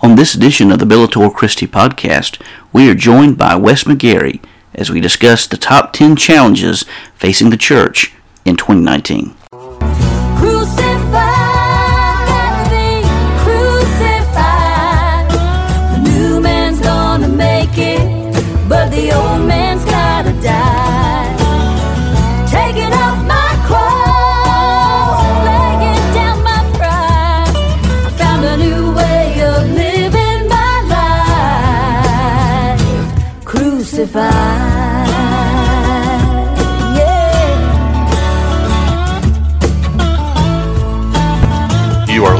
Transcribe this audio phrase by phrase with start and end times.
[0.00, 2.40] On this edition of the Bellator Christi podcast,
[2.72, 4.42] we are joined by Wes McGarry
[4.74, 8.14] as we discuss the top 10 challenges facing the church
[8.44, 9.34] in 2019.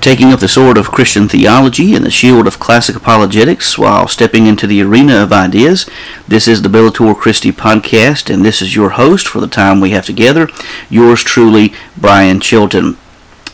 [0.00, 4.46] Taking up the sword of Christian theology and the shield of classic apologetics while stepping
[4.46, 5.90] into the arena of ideas,
[6.26, 9.90] this is the Bellator Christi podcast, and this is your host for the time we
[9.90, 10.48] have together,
[10.88, 12.96] yours truly, Brian Chilton.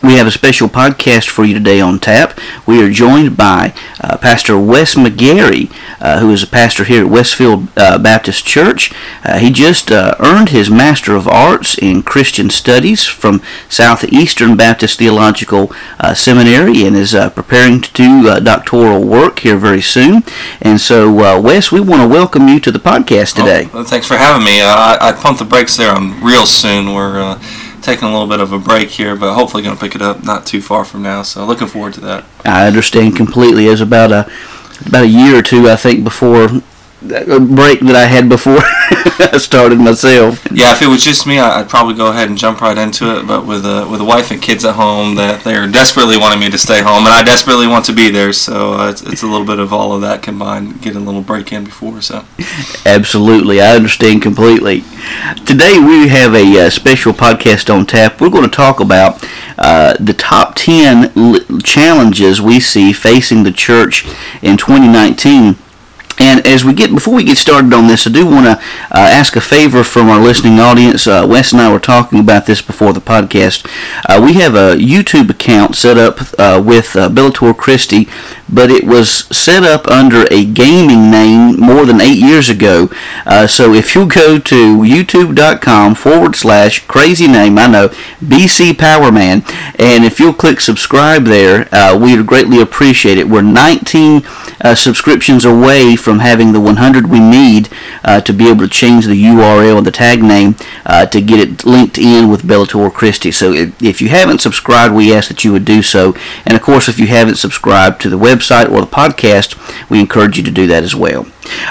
[0.04, 2.38] We have a special podcast for you today on tap.
[2.66, 7.10] We are joined by uh, Pastor Wes McGarry, uh, who is a pastor here at
[7.10, 8.92] Westfield uh, Baptist Church.
[9.24, 14.98] Uh, he just uh, earned his Master of Arts in Christian Studies from Southeastern Baptist
[14.98, 20.22] Theological uh, Seminary and is uh, preparing to do uh, doctoral work here very soon.
[20.60, 23.70] And so, uh, Wes, we want to welcome you to the podcast today.
[23.72, 24.60] Oh, well, thanks for having me.
[24.60, 26.92] Uh, I, I pumped the brakes there on real soon.
[26.92, 27.42] We're uh,
[27.84, 30.24] taking a little bit of a break here, but hopefully going to pick it up
[30.24, 31.22] not too far from now.
[31.22, 32.24] So looking forward to that.
[32.44, 33.66] I understand completely.
[33.66, 34.30] It was about a
[34.86, 36.48] about a year or two, I think, before
[37.10, 40.46] a break that I had before I started myself.
[40.50, 43.26] Yeah, if it was just me, I'd probably go ahead and jump right into it.
[43.26, 46.50] But with a with a wife and kids at home, that they're desperately wanting me
[46.50, 48.32] to stay home, and I desperately want to be there.
[48.32, 51.22] So uh, it's, it's a little bit of all of that combined, getting a little
[51.22, 52.00] break in before.
[52.00, 52.24] So
[52.86, 54.82] Absolutely, I understand completely.
[55.46, 58.20] Today we have a uh, special podcast on tap.
[58.20, 59.22] We're going to talk about
[59.58, 64.04] uh, the top 10 l- challenges we see facing the church
[64.42, 65.56] in 2019.
[66.18, 68.98] And as we get before we get started on this, I do want to uh,
[68.98, 71.06] ask a favor from our listening audience.
[71.06, 73.68] Uh, Wes and I were talking about this before the podcast.
[74.08, 78.08] Uh, we have a YouTube account set up uh, with uh, Bellator Christi,
[78.48, 82.88] but it was set up under a gaming name more than eight years ago.
[83.26, 87.88] Uh, so if you'll go to youtube.com forward slash crazy name, I know
[88.22, 89.44] BC Powerman,
[89.80, 93.28] and if you'll click subscribe there, we would greatly appreciate it.
[93.28, 94.22] We're 19
[94.60, 97.68] uh, subscriptions away from having the 100 we need
[98.04, 100.54] uh, to be able to change the URL and the tag name
[100.86, 103.32] uh, to get it linked in with Bellator Christi.
[103.32, 106.14] So if, if you haven't subscribed, we ask that you would do so.
[106.44, 110.36] And of course, if you haven't subscribed to the website or the podcast, we encourage
[110.36, 111.26] you to do that as well.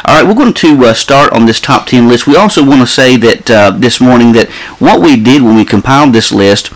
[0.06, 2.28] All right, we're going to uh, start on this top 10 list.
[2.28, 5.66] We also want to say that uh, this morning that what we did when we
[5.66, 6.72] compiled this list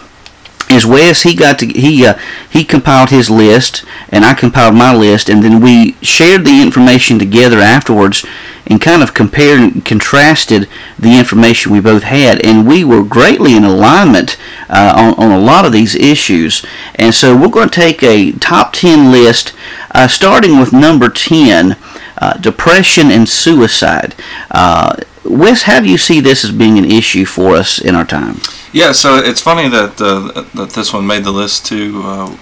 [0.69, 2.17] is Wes he got to he uh,
[2.49, 7.17] he compiled his list and I compiled my list and then we shared the information
[7.19, 8.25] together afterwards
[8.65, 10.67] and kind of compared and contrasted
[10.99, 14.37] the information we both had and we were greatly in alignment
[14.69, 16.65] uh, on, on a lot of these issues.
[16.95, 19.53] And so we're going to take a top 10 list
[19.91, 21.77] uh, starting with number 10
[22.17, 24.15] uh, depression and suicide.
[24.51, 28.05] Uh, Wes how do you see this as being an issue for us in our
[28.05, 28.35] time
[28.77, 31.93] Yeah, so it's funny that uh, that this one made the list too,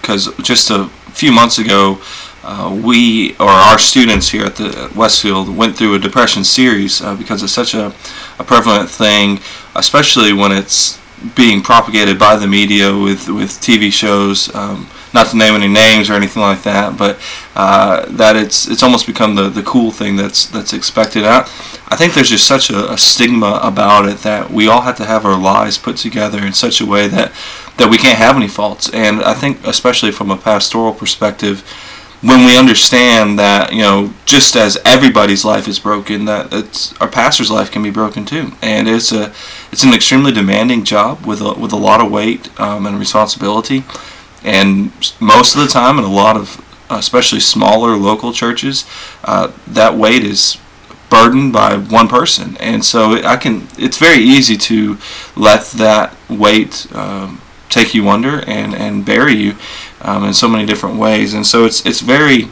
[0.01, 2.01] because just a few months ago,
[2.43, 7.01] uh, we or our students here at the at Westfield went through a depression series
[7.01, 7.93] uh, because it's such a,
[8.37, 9.39] a prevalent thing,
[9.75, 10.99] especially when it's
[11.35, 14.53] being propagated by the media with with TV shows.
[14.53, 17.17] Um, not to name any names or anything like that, but
[17.55, 21.23] uh, that it's it's almost become the, the cool thing that's that's expected.
[21.23, 21.39] I,
[21.87, 25.05] I think there's just such a, a stigma about it that we all have to
[25.05, 27.31] have our lives put together in such a way that
[27.77, 28.89] that we can't have any faults.
[28.93, 31.61] And I think especially from a pastoral perspective,
[32.21, 37.07] when we understand that you know just as everybody's life is broken, that it's our
[37.07, 38.51] pastor's life can be broken too.
[38.61, 39.33] And it's a
[39.71, 43.85] it's an extremely demanding job with a, with a lot of weight um, and responsibility
[44.45, 48.85] and most of the time in a lot of especially smaller local churches
[49.23, 50.57] uh, that weight is
[51.09, 52.55] burdened by one person.
[52.57, 54.97] And so i can it's very easy to
[55.35, 59.55] let that weight um, take you under and, and bury you
[60.01, 61.33] um, in so many different ways.
[61.33, 62.49] And so it's it's very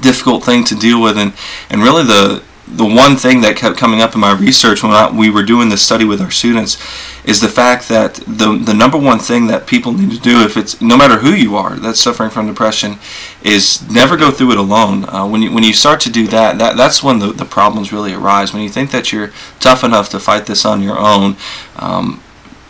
[0.00, 1.16] difficult thing to deal with.
[1.16, 1.32] And,
[1.70, 5.10] and really the the one thing that kept coming up in my research when I,
[5.10, 6.76] we were doing this study with our students
[7.24, 10.56] is the fact that the the number one thing that people need to do if
[10.56, 12.98] it's no matter who you are that's suffering from depression
[13.42, 15.04] is never go through it alone.
[15.08, 17.92] Uh, when you when you start to do that, that that's when the, the problems
[17.92, 18.52] really arise.
[18.52, 19.30] When you think that you're
[19.60, 21.36] tough enough to fight this on your own,
[21.76, 22.22] um,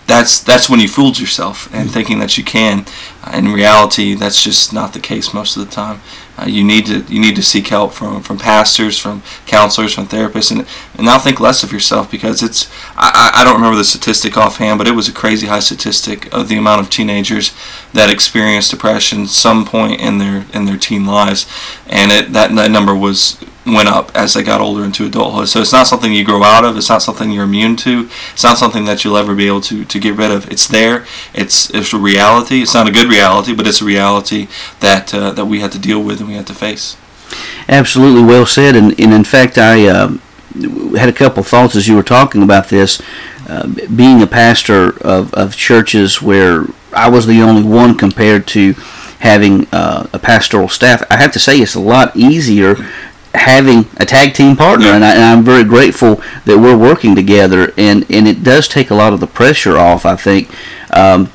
[0.06, 2.86] that's that's when you fooled yourself and thinking that you can.
[3.24, 6.00] Uh, in reality, that's just not the case most of the time.
[6.38, 10.06] Uh, you need to you need to seek help from, from pastors, from counselors, from
[10.06, 13.84] therapists, and and now think less of yourself because it's I, I don't remember the
[13.84, 17.52] statistic offhand, but it was a crazy high statistic of the amount of teenagers
[17.92, 21.46] that experience depression some point in their in their teen lives,
[21.86, 25.48] and it that that number was went up as they got older into adulthood.
[25.48, 26.76] So it's not something you grow out of.
[26.76, 28.08] It's not something you're immune to.
[28.32, 30.50] It's not something that you'll ever be able to, to get rid of.
[30.50, 31.04] It's there.
[31.34, 32.62] It's it's a reality.
[32.62, 34.48] It's not a good reality, but it's a reality
[34.80, 36.96] that uh, that we have to deal with and we have to face.
[37.68, 38.76] Absolutely well said.
[38.76, 40.08] And, and in fact, I uh,
[40.96, 43.02] had a couple thoughts as you were talking about this.
[43.48, 48.72] Uh, being a pastor of, of churches where I was the only one compared to
[49.20, 52.76] having uh, a pastoral staff, I have to say it's a lot easier
[53.36, 57.72] having a tag team partner, and, I, I'm very grateful that we're working together.
[57.76, 60.50] And, and it does take a lot of the pressure off, I think.
[60.92, 61.30] Um,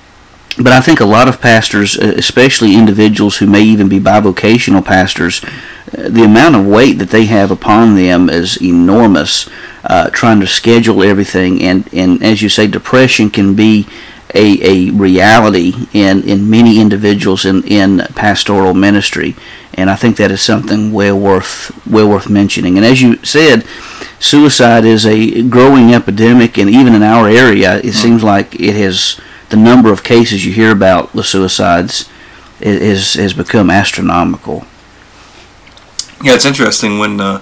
[0.57, 5.43] but I think a lot of pastors, especially individuals who may even be bivocational pastors,
[5.43, 9.49] uh, the amount of weight that they have upon them is enormous.
[9.83, 13.87] Uh, trying to schedule everything, and, and as you say, depression can be
[14.35, 19.35] a, a reality in, in many individuals in, in pastoral ministry,
[19.73, 22.77] and I think that is something well worth well worth mentioning.
[22.77, 23.65] And as you said,
[24.19, 29.19] suicide is a growing epidemic, and even in our area, it seems like it has
[29.49, 32.09] the number of cases you hear about with suicides
[32.59, 34.65] is has become astronomical.
[36.23, 37.41] Yeah, it's interesting when uh,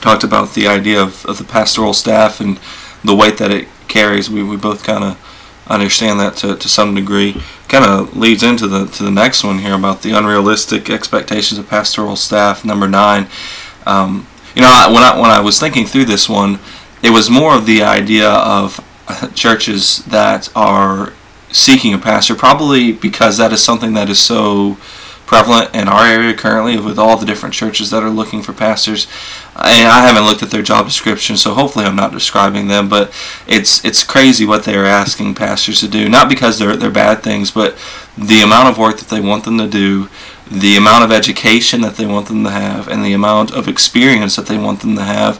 [0.00, 2.60] talked about the idea of, of the pastoral staff and
[3.02, 4.30] the weight that it carries.
[4.30, 5.29] We, we both kind of
[5.74, 7.40] understand that to, to some degree.
[7.68, 11.68] Kind of leads into the to the next one here about the unrealistic expectations of
[11.68, 12.64] pastoral staff.
[12.64, 13.28] Number nine.
[13.86, 16.58] Um, you know, when I when I was thinking through this one,
[17.02, 18.84] it was more of the idea of
[19.34, 21.12] churches that are
[21.52, 24.76] seeking a pastor, probably because that is something that is so
[25.30, 29.06] prevalent in our area currently with all the different churches that are looking for pastors.
[29.54, 33.12] And I haven't looked at their job description, so hopefully I'm not describing them, but
[33.46, 36.08] it's it's crazy what they are asking pastors to do.
[36.08, 37.78] Not because they're they're bad things, but
[38.18, 40.08] the amount of work that they want them to do,
[40.50, 44.34] the amount of education that they want them to have, and the amount of experience
[44.34, 45.38] that they want them to have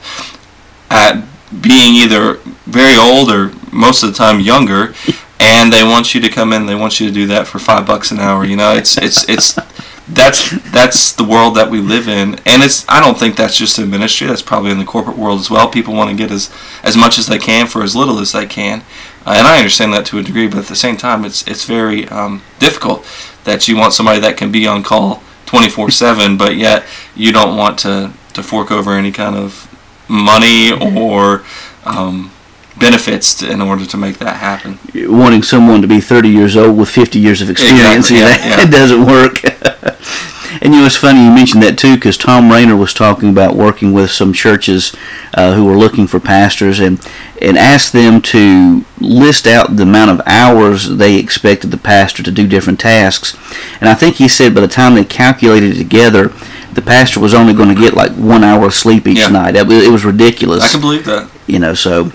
[0.88, 1.24] at
[1.60, 2.34] being either
[2.64, 4.94] very old or most of the time younger
[5.40, 6.66] and they want you to come in.
[6.66, 8.44] They want you to do that for five bucks an hour.
[8.44, 9.58] You know, it's it's it's
[10.06, 12.84] that's that's the world that we live in, and it's.
[12.88, 14.26] I don't think that's just in ministry.
[14.26, 15.68] That's probably in the corporate world as well.
[15.68, 16.52] People want to get as
[16.82, 18.82] as much as they can for as little as they can,
[19.24, 20.46] uh, and I understand that to a degree.
[20.46, 23.06] But at the same time, it's it's very um, difficult
[23.44, 26.84] that you want somebody that can be on call twenty four seven, but yet
[27.16, 29.66] you don't want to to fork over any kind of
[30.06, 31.44] money or
[31.84, 32.30] um,
[32.80, 34.78] benefits to, in order to make that happen.
[34.94, 38.56] Wanting someone to be 30 years old with 50 years of experience, Exactly, yeah, yeah,
[38.58, 38.64] yeah.
[38.68, 39.44] it doesn't work.
[40.62, 43.54] and you know, it's funny you mentioned that too, because Thom Rainer was talking about
[43.54, 44.94] working with some churches
[45.34, 46.98] uh, who were looking for pastors and
[47.40, 52.30] and asked them to list out the amount of hours they expected the pastor to
[52.30, 53.34] do different tasks.
[53.80, 56.28] And I think he said by the time they calculated it together,
[56.74, 59.28] the pastor was only going to get like one hour of sleep each Yeah.
[59.28, 59.56] night.
[59.56, 61.30] It was, it was ridiculous I can believe that.
[61.46, 62.12] you know so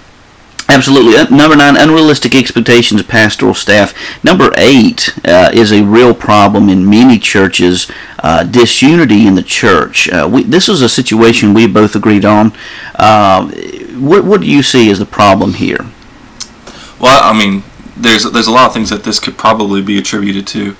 [0.69, 3.93] absolutely Uh, number nine unrealistic expectations of pastoral staff
[4.23, 7.89] number eight uh, is a real problem in many churches
[8.23, 12.51] uh, disunity in the church uh, we, this is a situation we both agreed on
[12.95, 13.47] uh,
[13.97, 15.85] what, what do you see as the problem here
[16.99, 17.63] Well, I mean,
[17.95, 20.75] there's there's a lot of things that this could probably be attributed to.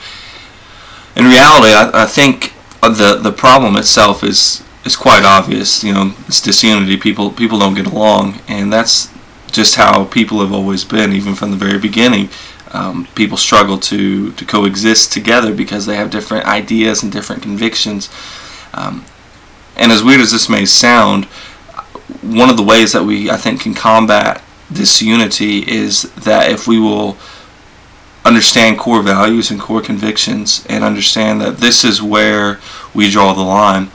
[1.16, 5.84] In reality, I, I think the the problem itself is is quite obvious.
[5.84, 6.98] You know, it's disunity.
[6.98, 9.10] People people don't get along, and that's
[9.56, 12.30] just how people have always been, even from the very beginning.
[12.72, 18.10] Um, people struggle to to coexist together because they have different ideas and different convictions.
[18.74, 19.06] Um,
[19.78, 21.26] and as weird as this may sound,
[22.22, 26.68] one of the ways that we I think can combat this unity is that if
[26.68, 27.18] we will
[28.26, 32.60] understand core values and core convictions and understand that this is where
[32.94, 33.90] we draw the line.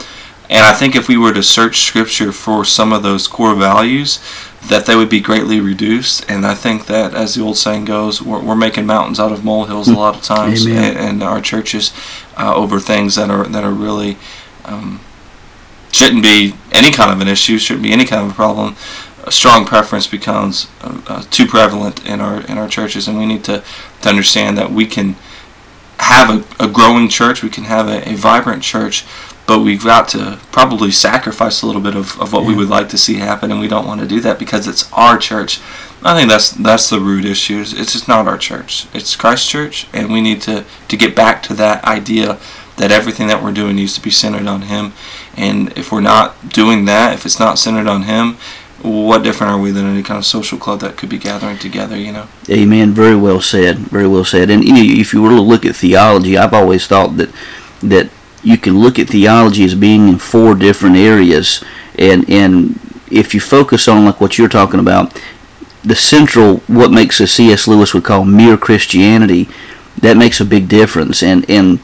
[0.48, 4.20] And I think if we were to search scripture for some of those core values,
[4.68, 6.24] that they would be greatly reduced.
[6.30, 9.44] And I think that, as the old saying goes, we're, we're making mountains out of
[9.44, 10.66] molehills a lot of times.
[11.10, 11.92] In our churches
[12.36, 14.16] uh, over things that are that are really
[14.64, 15.00] um,
[15.92, 18.76] shouldn't be any kind of an issue, shouldn't be any kind of a problem,
[19.24, 23.26] a strong preference becomes uh, uh, too prevalent in our in our churches, and we
[23.26, 23.62] need to,
[24.02, 25.16] to understand that we can
[25.98, 29.04] have a, a growing church, we can have a, a vibrant church,
[29.50, 32.88] but we've got to probably sacrifice a little bit of, of what we would like
[32.88, 35.60] to see happen, and we don't want to do that because it's our church.
[36.04, 37.58] I think that's that's the root issue.
[37.58, 38.86] is It's just not our church.
[38.94, 42.38] It's Christ's church, and we need to, to get back to that idea
[42.76, 44.92] that everything that we're doing needs to be centered on Him.
[45.36, 48.36] And if we're not doing that, if it's not centered on Him,
[48.82, 51.96] what different are we than any kind of social club that could be gathering together?
[51.96, 52.28] You know.
[52.48, 52.92] Amen.
[52.92, 53.78] Very well said.
[53.78, 54.48] Very well said.
[54.48, 57.34] And you know, if you were to look at theology, I've always thought that
[57.82, 58.10] that
[58.42, 61.62] you can look at theology as being in four different areas,
[61.98, 62.78] and and
[63.10, 65.20] if you focus on like what you're talking about,
[65.84, 67.66] the central what makes a C.S.
[67.66, 69.48] Lewis would call mere Christianity,
[69.98, 71.22] that makes a big difference.
[71.22, 71.80] And and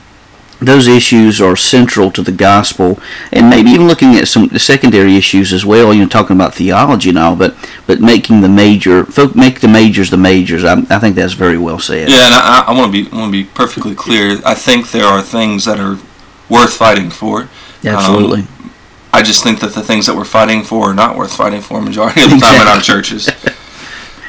[0.59, 2.99] those issues are central to the gospel,
[3.31, 5.93] and maybe even looking at some secondary issues as well.
[5.93, 7.55] You know, talking about theology and all, but
[7.87, 10.65] but making the major, make the majors the majors.
[10.65, 12.09] I, I think that's very well said.
[12.09, 14.39] Yeah, and I, I want to be want to be perfectly clear.
[14.45, 15.99] I think there are things that are
[16.49, 17.49] worth fighting for.
[17.85, 18.41] Absolutely.
[18.41, 18.73] Um,
[19.13, 21.81] I just think that the things that we're fighting for are not worth fighting for
[21.81, 23.29] majority of the time in our churches.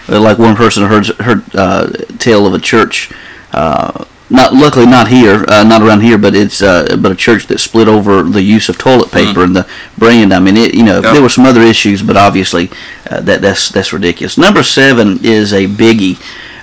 [0.08, 1.88] Like one person heard heard uh,
[2.20, 3.12] tale of a church.
[3.52, 7.48] Uh, not luckily not here, uh, not around here, but it's uh, but a church
[7.48, 10.34] that split over the use of toilet paper and the brand.
[10.34, 11.14] I mean, it you know Yeah.
[11.14, 12.70] there were some other issues, but obviously
[13.10, 14.38] uh, that that's that's ridiculous.
[14.38, 16.18] Number seven is a biggie.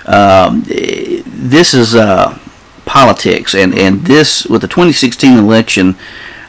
[0.07, 2.37] Um, this is uh,
[2.85, 5.95] politics, and and this with the 2016 election.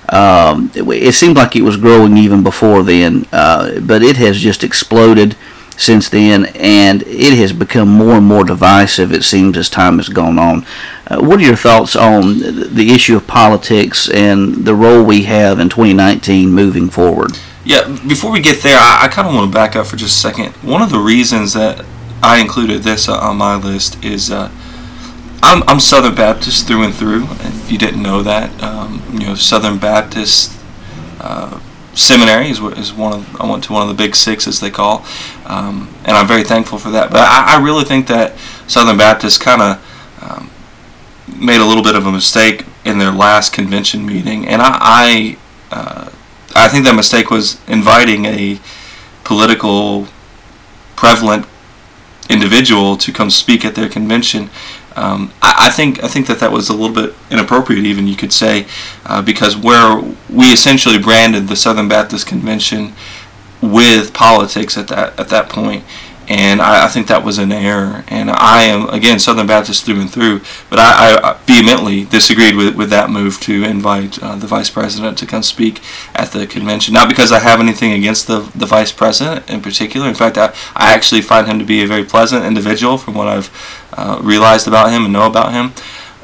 [0.09, 4.39] Um, it, it seemed like it was growing even before then, uh, but it has
[4.39, 5.37] just exploded
[5.77, 9.13] since then, and it has become more and more divisive.
[9.13, 10.65] It seems as time has gone on.
[11.07, 15.61] Uh, what are your thoughts on the issue of politics and the role we have
[15.61, 17.39] in 2019 moving forward?
[17.65, 20.17] Yeah, before we get there, I, I kind of want to back up for just
[20.17, 20.53] a second.
[20.63, 21.85] One of the reasons that
[22.23, 24.51] I included this uh, on my list is uh,
[25.47, 27.25] I'm, I'm Southern Baptist through and through.
[27.31, 30.53] If you didn't know that, um, you know Southern Baptist
[31.21, 31.61] uh,
[31.95, 34.71] Seminary is, is one of I went to one of the big six as they
[34.71, 35.07] call,
[35.45, 37.11] um, and I'm very thankful for that.
[37.11, 38.37] But I, I really think that
[38.67, 40.51] Southern Baptist kind of um,
[41.41, 44.79] made a little bit of a mistake in their last convention meeting, and I.
[44.81, 45.37] I
[45.71, 46.11] uh,
[46.55, 48.59] I think that mistake was inviting a
[49.25, 50.09] political,
[50.97, 51.47] prevalent
[52.31, 54.49] individual to come speak at their convention.
[54.97, 58.17] Um, I, I think I think that that was a little bit inappropriate, even you
[58.17, 58.67] could say,
[59.05, 62.95] uh, because where we essentially branded the Southern Baptist Convention
[63.61, 65.85] with politics at that at that point,
[66.29, 68.05] and I, I think that was an error.
[68.09, 70.41] And I am again Southern Baptist through and through,
[70.71, 75.19] but I, I vehemently disagreed with, with that move to invite uh, the vice president
[75.19, 75.81] to come speak
[76.15, 76.95] at the convention.
[76.95, 80.09] Not because I have anything against the the vice president in particular.
[80.09, 83.29] In fact, I, I actually find him to be a very pleasant individual from what
[83.29, 83.51] I've
[83.93, 85.73] uh, realized about him and know about him.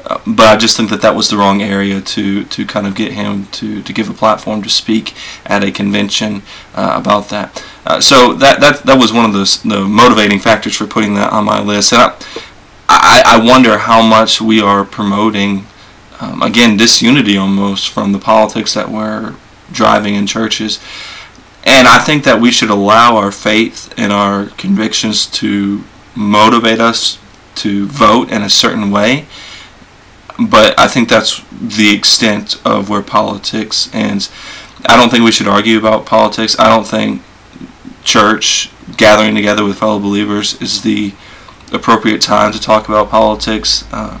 [0.03, 3.13] But I just think that that was the wrong area to, to kind of get
[3.13, 5.13] him to, to give a platform to speak
[5.45, 6.41] at a convention
[6.75, 7.63] uh, about that.
[7.85, 11.31] Uh, so that, that that was one of the, the motivating factors for putting that
[11.31, 11.93] on my list.
[11.93, 12.15] And I,
[12.89, 15.67] I, I wonder how much we are promoting,
[16.19, 19.35] um, again, disunity almost from the politics that we're
[19.71, 20.79] driving in churches.
[21.65, 25.83] And I think that we should allow our faith and our convictions to
[26.13, 27.19] motivate us
[27.55, 29.25] to vote in a certain way.
[30.49, 34.31] But I think that's the extent of where politics ends.
[34.85, 36.57] I don't think we should argue about politics.
[36.59, 37.21] I don't think
[38.03, 41.13] church gathering together with fellow believers is the
[41.71, 43.85] appropriate time to talk about politics.
[43.91, 44.19] Uh,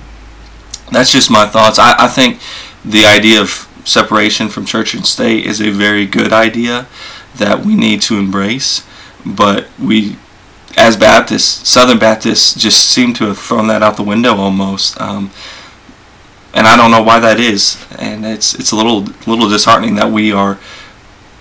[0.91, 1.79] that's just my thoughts.
[1.79, 2.39] I, I think
[2.85, 6.87] the idea of separation from church and state is a very good idea
[7.35, 8.85] that we need to embrace,
[9.25, 10.17] but we,
[10.77, 14.99] as Baptists, Southern Baptists, just seem to have thrown that out the window almost.
[15.01, 15.31] Um,
[16.53, 20.11] and I don't know why that is, and it's it's a little little disheartening that
[20.11, 20.59] we are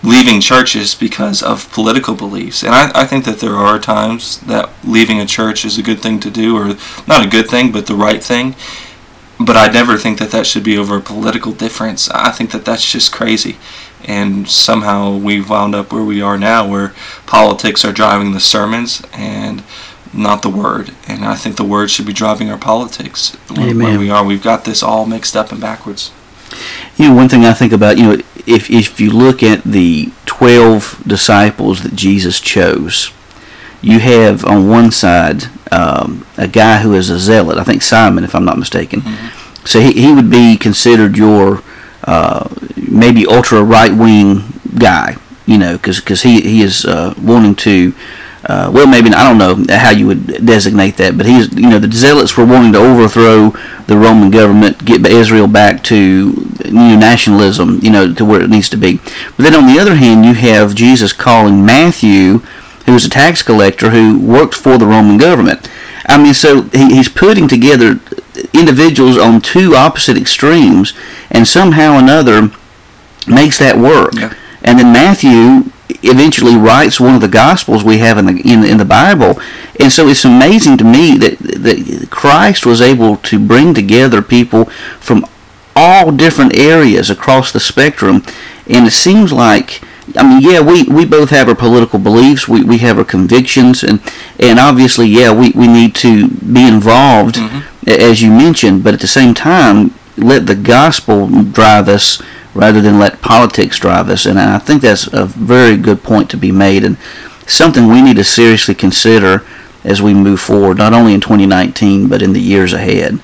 [0.02, 2.64] leaving churches because of political beliefs.
[2.64, 6.00] And I, I think that there are times that leaving a church is a good
[6.00, 6.76] thing to do, or
[7.06, 8.56] not a good thing, but the right thing.
[9.38, 12.08] But I never think that that should be over a political difference.
[12.10, 13.56] I think that that's just crazy.
[14.04, 16.94] And somehow we've wound up where we are now, where
[17.26, 19.62] politics are driving the sermons and
[20.12, 20.92] not the word.
[21.08, 23.34] And I think the word should be driving our politics.
[23.48, 26.10] Where, where we are, we've got this all mixed up and backwards.
[26.96, 28.12] You know, one thing I think about, you know,
[28.46, 33.12] if if you look at the twelve disciples that Jesus chose,
[33.80, 37.58] you have on one side um, a guy who is a zealot.
[37.58, 39.02] I think Simon, if I'm not mistaken.
[39.64, 41.62] So he, he would be considered your
[42.04, 44.42] uh, maybe ultra right wing
[44.78, 45.16] guy.
[45.46, 47.94] You you know, because he he is uh, wanting to.
[48.44, 51.78] Uh, well, maybe I don't know how you would designate that, but he's you know
[51.78, 53.50] the zealots were wanting to overthrow
[53.86, 56.32] the Roman government, get Israel back to
[56.70, 58.98] know, nationalism, you know, to where it needs to be.
[59.36, 62.38] But then on the other hand, you have Jesus calling Matthew,
[62.86, 65.68] who was a tax collector who worked for the Roman government.
[66.06, 68.00] I mean, so he, he's putting together
[68.52, 70.94] individuals on two opposite extremes,
[71.30, 72.50] and somehow or another
[73.26, 74.14] makes that work.
[74.14, 74.34] Yeah.
[74.62, 75.70] And then Matthew
[76.02, 79.40] eventually writes one of the gospels we have in the in, in the Bible,
[79.80, 84.66] and so it's amazing to me that that Christ was able to bring together people
[85.00, 85.24] from
[85.74, 88.22] all different areas across the spectrum,
[88.68, 89.82] and it seems like.
[90.16, 93.84] I mean, yeah, we, we both have our political beliefs, we, we have our convictions,
[93.84, 94.02] and,
[94.38, 97.88] and obviously, yeah, we, we need to be involved, mm-hmm.
[97.88, 102.20] a- as you mentioned, but at the same time, let the gospel drive us
[102.54, 104.26] rather than let politics drive us.
[104.26, 106.96] And I think that's a very good point to be made, and
[107.46, 109.44] something we need to seriously consider
[109.84, 113.20] as we move forward, not only in 2019, but in the years ahead.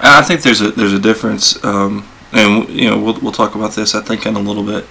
[0.00, 3.72] I think there's a there's a difference, um, and you know we'll we'll talk about
[3.72, 4.86] this I think in a little bit.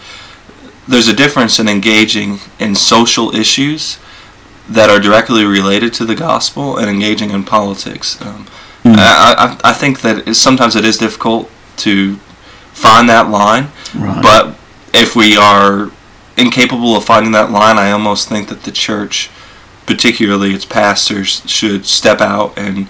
[0.88, 4.00] There's a difference in engaging in social issues
[4.70, 8.22] that are directly related to the gospel and engaging in politics.
[8.22, 8.48] Um,
[8.86, 12.20] I, I I think that it, sometimes it is difficult to
[12.74, 14.22] find that line, Right.
[14.22, 14.56] but
[14.94, 15.92] if we are
[16.38, 19.30] incapable of finding that line, I almost think that the church,
[19.86, 22.88] particularly its pastors, should step out and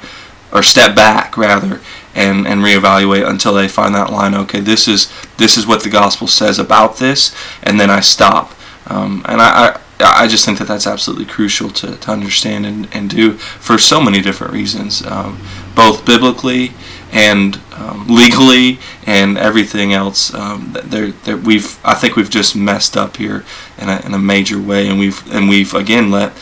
[0.51, 1.81] or step back rather
[2.15, 4.33] and and reevaluate until they find that line.
[4.35, 8.53] Okay, this is this is what the gospel says about this, and then I stop.
[8.87, 9.79] Um, and I, I
[10.23, 14.01] I just think that that's absolutely crucial to, to understand and, and do for so
[14.01, 15.39] many different reasons, um,
[15.75, 16.73] both biblically
[17.11, 20.33] and um, legally and everything else.
[20.33, 23.43] Um, th- there, there, we've I think we've just messed up here
[23.77, 26.33] in a, in a major way, and we've and we've again let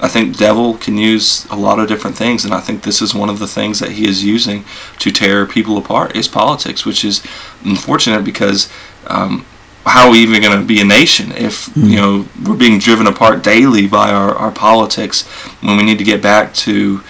[0.00, 3.14] I think devil can use a lot of different things, and I think this is
[3.14, 4.64] one of the things that he is using
[4.98, 7.24] to tear people apart is politics, which is
[7.64, 8.70] unfortunate because
[9.06, 9.46] um,
[9.86, 13.06] how are we even going to be a nation if you know we're being driven
[13.06, 15.26] apart daily by our, our politics
[15.60, 17.02] when we need to get back to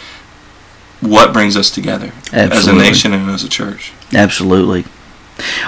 [1.04, 3.92] what brings us together as a nation and as a church.
[4.14, 4.84] Absolutely.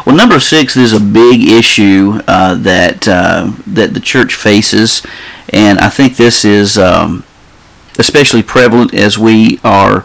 [0.05, 5.05] Well, number six is a big issue uh, that uh, that the church faces,
[5.53, 7.25] and I think this is um,
[7.99, 10.05] especially prevalent as we are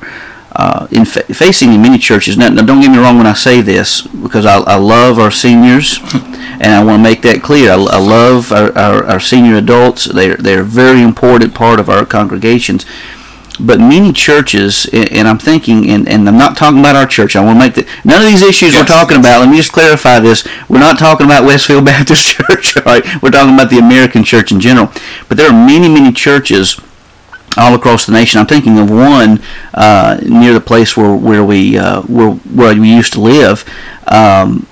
[0.54, 2.38] uh, in fa- facing in many churches.
[2.38, 5.32] Now, now, don't get me wrong when I say this, because I, I love our
[5.32, 7.72] seniors, and I want to make that clear.
[7.72, 10.06] I, I love our, our, our senior adults.
[10.06, 12.86] They're they're a very important part of our congregations
[13.66, 17.36] but many churches, and I'm thinking, and, and I'm not talking about our church.
[17.36, 19.40] I want to make that none of these issues we're talking about.
[19.40, 22.78] Let me just clarify this: we're not talking about Westfield Baptist Church.
[22.78, 24.92] All right, we're talking about the American church in general.
[25.28, 26.80] But there are many, many churches
[27.58, 28.40] all across the nation.
[28.40, 29.42] I'm thinking of one
[29.74, 33.66] uh, near the place where where we uh, where where we used to live.
[34.08, 34.68] Um,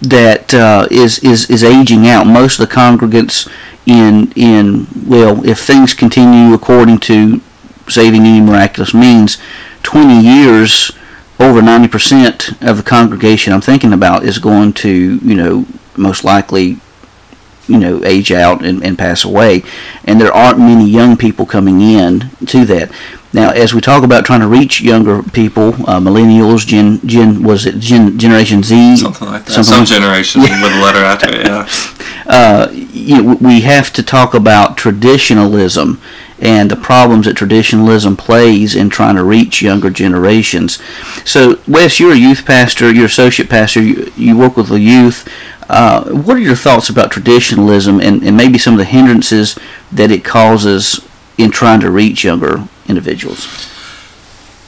[0.00, 2.26] that uh, is is is aging out.
[2.26, 3.50] Most of the congregants
[3.86, 7.40] in in well, if things continue according to
[7.88, 9.38] saving any miraculous means,
[9.82, 10.92] 20 years,
[11.40, 15.66] over 90% of the congregation I'm thinking about is going to you know
[15.96, 16.78] most likely
[17.66, 19.62] you know age out and, and pass away,
[20.04, 22.90] and there aren't many young people coming in to that.
[23.32, 27.66] Now, as we talk about trying to reach younger people, uh, millennials, Gen, Gen, was
[27.66, 29.52] it Gen, Generation Z, Something like that.
[29.52, 31.46] Something Some like- generation with a letter after it.
[31.46, 31.68] Yeah.
[32.26, 36.00] uh, you know, we have to talk about traditionalism
[36.40, 40.78] and the problems that traditionalism plays in trying to reach younger generations.
[41.24, 45.28] So, Wes, you're a youth pastor, you're associate pastor, you, you work with the youth.
[45.68, 49.58] Uh, what are your thoughts about traditionalism and, and maybe some of the hindrances
[49.90, 51.06] that it causes
[51.38, 53.73] in trying to reach younger individuals?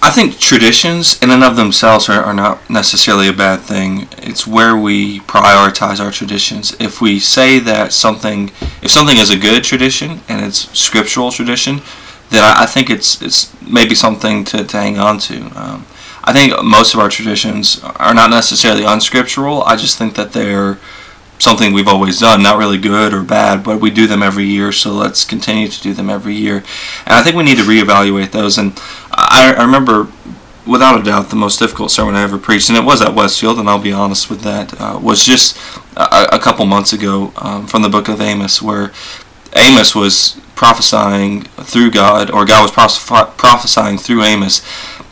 [0.06, 4.06] I think traditions in and of themselves are, are not necessarily a bad thing.
[4.18, 6.76] It's where we prioritize our traditions.
[6.78, 11.82] If we say that something, if something is a good tradition and it's scriptural tradition,
[12.30, 15.50] then I, I think it's it's maybe something to, to hang on to.
[15.60, 15.86] Um,
[16.22, 19.64] I think most of our traditions are not necessarily unscriptural.
[19.64, 20.78] I just think that they're
[21.38, 24.72] something we've always done, not really good or bad, but we do them every year,
[24.72, 26.58] so let's continue to do them every year.
[27.04, 28.58] And I think we need to reevaluate those.
[28.58, 28.72] And
[29.12, 30.08] I, I remember,
[30.66, 33.58] without a doubt, the most difficult sermon I ever preached, and it was at Westfield,
[33.58, 35.56] and I'll be honest with that, uh, was just
[35.96, 38.92] a, a couple months ago um, from the book of Amos, where
[39.56, 42.98] Amos was prophesying through God, or God was prophes-
[43.36, 44.62] prophesying through Amos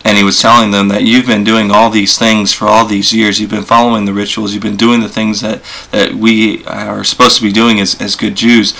[0.04, 3.14] and he was telling them that you've been doing all these things for all these
[3.14, 3.40] years.
[3.40, 4.52] You've been following the rituals.
[4.52, 8.14] You've been doing the things that, that we are supposed to be doing as, as
[8.14, 8.74] good Jews.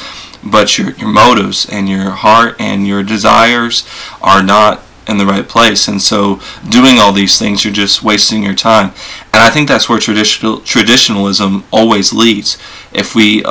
[0.45, 3.89] But your, your motives and your heart and your desires
[4.21, 5.89] are not in the right place.
[5.89, 8.93] And so doing all these things, you're just wasting your time.
[9.33, 12.59] And I think that's where traditional traditionalism always leads.
[12.93, 13.43] If we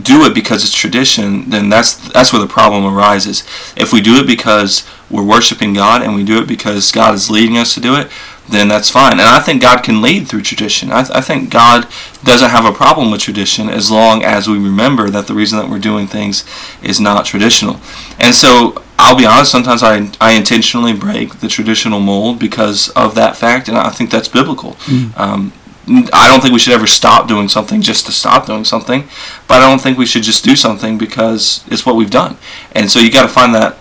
[0.00, 3.44] do it because it's tradition, then that's that's where the problem arises.
[3.76, 7.30] If we do it because we're worshiping God and we do it because God is
[7.30, 8.10] leading us to do it,
[8.48, 9.12] then that's fine.
[9.12, 10.90] And I think God can lead through tradition.
[10.90, 11.86] I, th- I think God
[12.24, 15.68] doesn't have a problem with tradition as long as we remember that the reason that
[15.68, 16.44] we're doing things
[16.82, 17.80] is not traditional.
[18.18, 23.14] And so I'll be honest, sometimes I, I intentionally break the traditional mold because of
[23.14, 24.72] that fact, and I think that's biblical.
[24.86, 25.16] Mm.
[25.16, 25.52] Um,
[26.12, 29.08] I don't think we should ever stop doing something just to stop doing something,
[29.46, 32.36] but I don't think we should just do something because it's what we've done.
[32.72, 33.78] And so you got to find that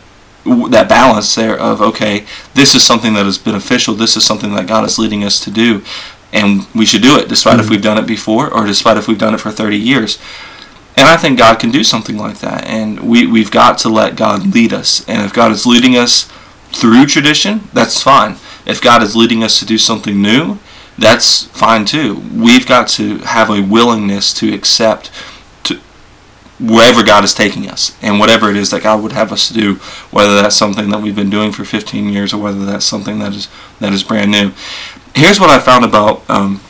[0.69, 3.93] that balance there of okay, this is something that is beneficial.
[3.93, 5.83] This is something that God is leading us to do,
[6.31, 7.61] and we should do it despite mm-hmm.
[7.61, 10.17] if we've done it before or despite if we've done it for 30 years.
[10.95, 14.15] And I think God can do something like that, and we we've got to let
[14.15, 15.07] God lead us.
[15.07, 16.31] And if God is leading us
[16.71, 18.37] through tradition, that's fine.
[18.65, 20.59] If God is leading us to do something new,
[20.97, 22.21] that's fine too.
[22.33, 25.11] We've got to have a willingness to accept
[25.65, 25.79] to
[26.59, 29.53] wherever God is taking us and whatever it is that God would have us to
[29.53, 29.75] do,
[30.11, 33.33] whether that's something that we've been doing for 15 years or whether that's something that
[33.33, 33.47] is
[33.79, 34.51] that is brand new.
[35.15, 36.61] Here's what I found about um,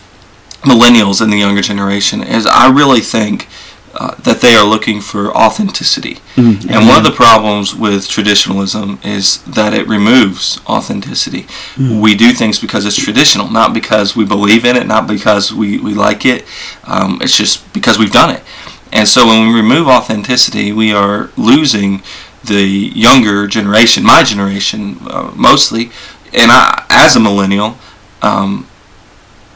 [0.61, 3.47] millennials and the younger generation is I really think
[3.99, 6.15] uh, that they are looking for authenticity.
[6.35, 6.69] Mm-hmm.
[6.69, 11.43] And one of the problems with traditionalism is that it removes authenticity.
[11.43, 11.99] Mm-hmm.
[11.99, 15.79] We do things because it's traditional, not because we believe in it, not because we,
[15.79, 16.45] we like it.
[16.83, 18.43] Um, it's just because we've done it.
[18.91, 22.03] And so when we remove authenticity, we are losing
[22.43, 25.89] the younger generation, my generation uh, mostly.
[26.33, 27.77] And I, as a millennial,
[28.21, 28.67] um,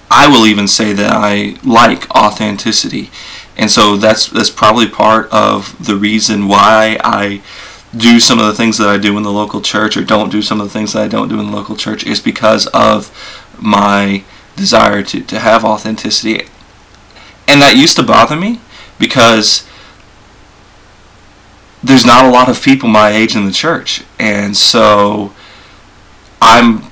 [0.10, 3.12] I will even say that I like authenticity
[3.62, 7.44] and so that's that's probably part of the reason why I
[7.96, 10.42] do some of the things that I do in the local church or don't do
[10.42, 13.12] some of the things that I don't do in the local church is because of
[13.60, 14.24] my
[14.56, 16.48] desire to, to have authenticity.
[17.48, 18.60] And that used to bother me
[18.98, 19.68] because
[21.84, 24.04] there's not a lot of people my age in the church.
[24.18, 25.36] And so
[26.42, 26.90] I'm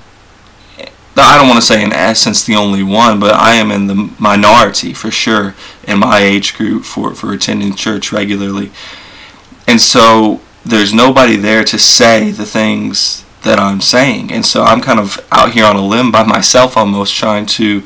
[1.18, 4.14] I don't want to say in essence the only one, but I am in the
[4.20, 5.56] minority for sure
[5.90, 8.72] in my age group for, for attending church regularly.
[9.68, 14.32] And so there's nobody there to say the things that I'm saying.
[14.32, 17.84] And so I'm kind of out here on a limb by myself almost trying to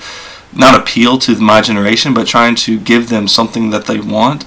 [0.56, 4.46] not appeal to my generation, but trying to give them something that they want.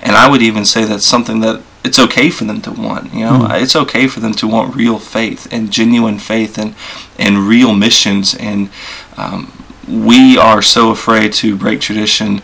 [0.00, 3.14] And I would even say that's something that it's okay for them to want.
[3.14, 3.62] You know, mm.
[3.62, 6.74] it's okay for them to want real faith and genuine faith and
[7.18, 8.34] and real missions.
[8.34, 8.70] And
[9.16, 9.52] um,
[9.88, 12.42] we are so afraid to break tradition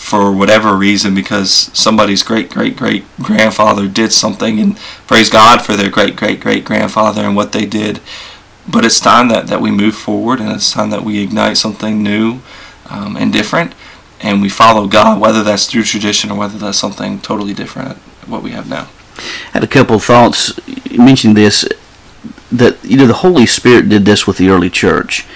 [0.00, 5.76] for whatever reason because somebody's great great great grandfather did something and praise God for
[5.76, 8.00] their great great great grandfather and what they did.
[8.66, 12.02] But it's time that, that we move forward and it's time that we ignite something
[12.02, 12.40] new
[12.88, 13.74] um, and different
[14.22, 18.42] and we follow God, whether that's through tradition or whether that's something totally different what
[18.42, 18.88] we have now.
[19.18, 20.58] I had a couple of thoughts.
[20.66, 21.68] You mentioned this
[22.50, 25.26] that you know the Holy Spirit did this with the early church.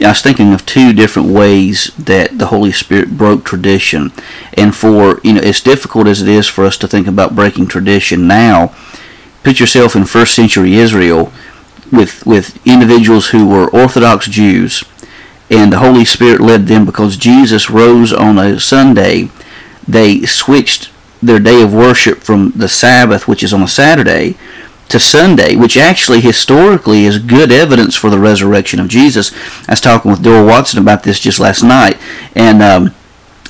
[0.00, 4.12] I was thinking of two different ways that the Holy Spirit broke tradition,
[4.54, 7.68] and for you know as difficult as it is for us to think about breaking
[7.68, 8.74] tradition now,
[9.44, 11.32] put yourself in first century Israel
[11.92, 14.82] with with individuals who were Orthodox Jews,
[15.48, 19.30] and the Holy Spirit led them because Jesus rose on a Sunday.
[19.86, 20.90] They switched
[21.22, 24.36] their day of worship from the Sabbath, which is on a Saturday,
[24.88, 29.32] to Sunday, which actually historically is good evidence for the resurrection of Jesus.
[29.68, 31.98] I was talking with Doral Watson about this just last night,
[32.34, 32.94] and um,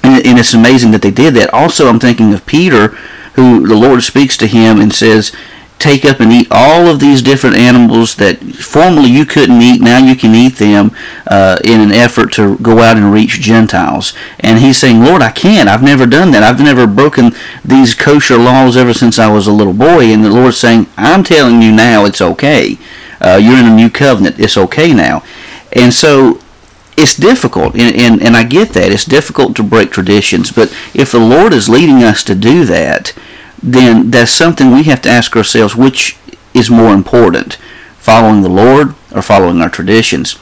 [0.03, 1.53] and, and it's amazing that they did that.
[1.53, 2.89] Also, I'm thinking of Peter,
[3.35, 5.35] who the Lord speaks to him and says,
[5.85, 9.83] take up and eat all of these different animals that formerly you couldn't eat.
[9.83, 14.15] Now you can eat them uh, in an effort to go out and reach Gentiles.
[14.41, 15.69] And he's saying, Lord, I can't.
[15.69, 16.43] I've never done that.
[16.43, 20.07] I've never broken these kosher laws ever since I was a little boy.
[20.07, 22.79] And the Lord's saying, I'm telling you now it's okay.
[23.21, 24.41] Uh, you're in a new covenant.
[24.41, 25.23] It's okay now.
[25.71, 26.41] And so
[26.97, 28.93] it's difficult, and, and, and I get that.
[28.93, 33.13] It's difficult to break traditions, but if the Lord is leading us to do that,
[33.65, 36.17] then that's something we have to ask ourselves which
[36.53, 37.55] is more important,
[37.99, 40.37] following the Lord or following our traditions.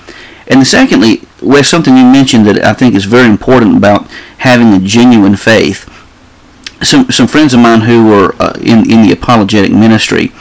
[0.49, 4.09] And secondly, Wes, something you mentioned that I think is very important about
[4.39, 5.89] having a genuine faith.
[6.83, 10.33] Some, some friends of mine who were uh, in, in the apologetic ministry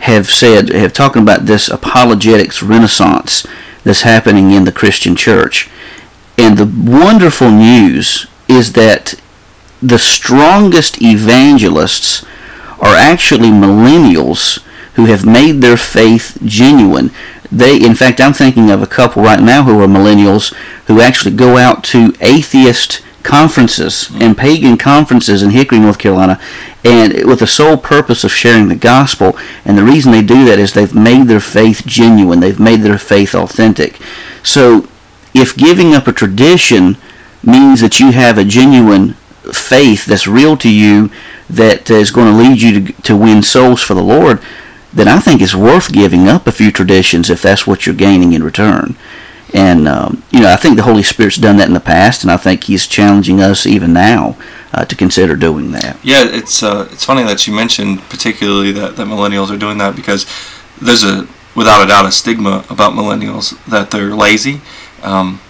[0.00, 3.46] have said have talking about this apologetics renaissance
[3.84, 5.68] that's happening in the Christian church.
[6.36, 9.14] And the wonderful news is that
[9.80, 12.24] the strongest evangelists
[12.80, 14.62] are actually millennials
[14.94, 17.10] who have made their faith genuine.
[17.50, 20.52] They, in fact, I'm thinking of a couple right now who are millennials
[20.86, 26.40] who actually go out to atheist conferences and pagan conferences in Hickory, North Carolina,
[26.84, 29.38] and with the sole purpose of sharing the gospel.
[29.64, 32.40] And the reason they do that is they've made their faith genuine.
[32.40, 34.00] They've made their faith authentic.
[34.42, 34.88] So,
[35.34, 36.96] if giving up a tradition
[37.44, 39.14] means that you have a genuine
[39.52, 41.10] faith that's real to you,
[41.48, 44.40] that is going to lead you to, to win souls for the Lord,
[44.92, 48.32] then I think it's worth giving up a few traditions if that's what you're gaining
[48.32, 48.96] in return.
[49.54, 52.30] And um, you know, I think the Holy Spirit's done that in the past, and
[52.30, 54.36] I think He's challenging us even now
[54.74, 55.98] uh, to consider doing that.
[56.02, 59.96] Yeah, it's uh, it's funny that you mentioned particularly that, that millennials are doing that
[59.96, 60.26] because
[60.80, 64.60] there's a without a doubt a stigma about millennials that they're lazy.
[65.02, 65.40] Um,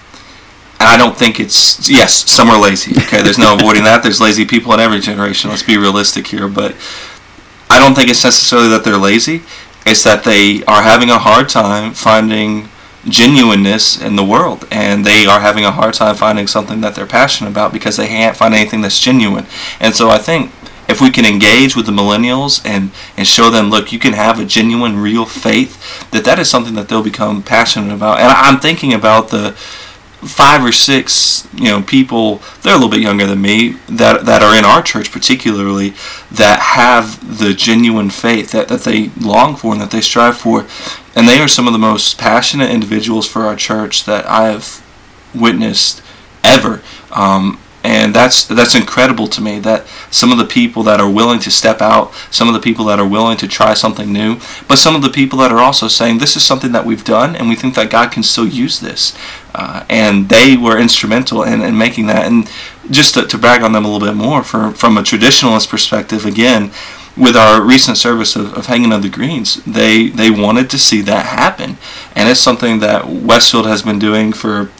[0.80, 2.92] and I don't think it's yes, some are lazy.
[3.02, 4.02] Okay, there's no avoiding that.
[4.02, 5.50] There's lazy people in every generation.
[5.50, 6.76] Let's be realistic here, but
[7.70, 9.42] I don't think it's necessarily that they're lazy.
[9.84, 12.68] It's that they are having a hard time finding
[13.08, 17.06] genuineness in the world and they are having a hard time finding something that they're
[17.06, 19.46] passionate about because they can't find anything that's genuine.
[19.80, 20.50] And so I think
[20.88, 24.40] if we can engage with the millennials and, and show them, look, you can have
[24.40, 28.18] a genuine, real faith, that that is something that they'll become passionate about.
[28.18, 29.56] And I'm thinking about the
[30.20, 34.42] five or six, you know, people, they're a little bit younger than me, that, that
[34.42, 35.90] are in our church particularly,
[36.30, 40.66] that have the genuine faith that, that they long for and that they strive for.
[41.14, 44.84] And they are some of the most passionate individuals for our church that I have
[45.34, 46.02] witnessed
[46.42, 46.82] ever.
[47.12, 51.38] Um, and that's that's incredible to me that some of the people that are willing
[51.38, 54.34] to step out some of the people that are willing to try something new
[54.66, 57.36] but some of the people that are also saying this is something that we've done
[57.36, 59.16] and we think that god can still use this
[59.58, 62.26] uh, and they were instrumental in, in making that.
[62.26, 62.48] And
[62.90, 66.24] just to, to brag on them a little bit more for, from a traditionalist perspective
[66.24, 66.70] again
[67.16, 71.00] with our recent service of, of hanging of the greens they they wanted to see
[71.02, 71.76] that happen.
[72.14, 74.70] And it's something that westfield has been doing for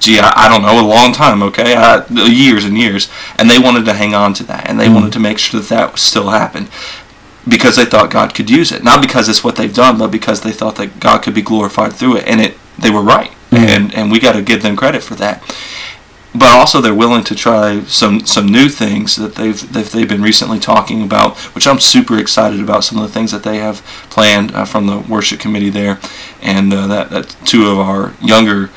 [0.00, 3.58] gee, I, I, don't know, a long time, okay, uh, years and years, and they
[3.58, 5.98] wanted to hang on to that, and they mm wanted to make sure that that
[5.98, 6.68] still happened.
[7.46, 10.40] Because they thought God could use it, not because it's what they've done, but because
[10.40, 13.56] they thought that God could be glorified through it, and it they were right, mm
[13.58, 15.42] and and we got to give them credit for that.
[16.38, 20.22] But also, they're willing to try some, some new things that they've, that they've been
[20.22, 22.84] recently talking about, which I'm super excited about.
[22.84, 23.76] Some of the things that they have
[24.10, 25.98] planned uh, from the worship committee there,
[26.42, 28.68] and uh, that, that two of our younger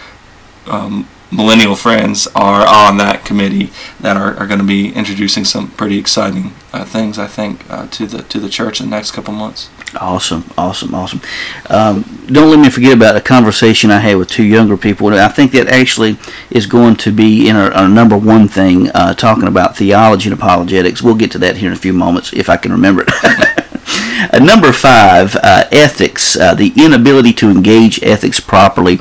[0.67, 5.69] um, millennial friends are on that committee that are, are going to be introducing some
[5.71, 9.11] pretty exciting uh, things, I think, uh, to the to the church in the next
[9.11, 9.69] couple months.
[9.99, 11.21] Awesome, awesome, awesome.
[11.69, 15.07] Um, don't let me forget about a conversation I had with two younger people.
[15.07, 16.17] I think that actually
[16.51, 20.39] is going to be in our, our number one thing, uh, talking about theology and
[20.39, 21.01] apologetics.
[21.01, 23.55] We'll get to that here in a few moments if I can remember it.
[24.31, 28.99] Uh, number five, uh, ethics, uh, the inability to engage ethics properly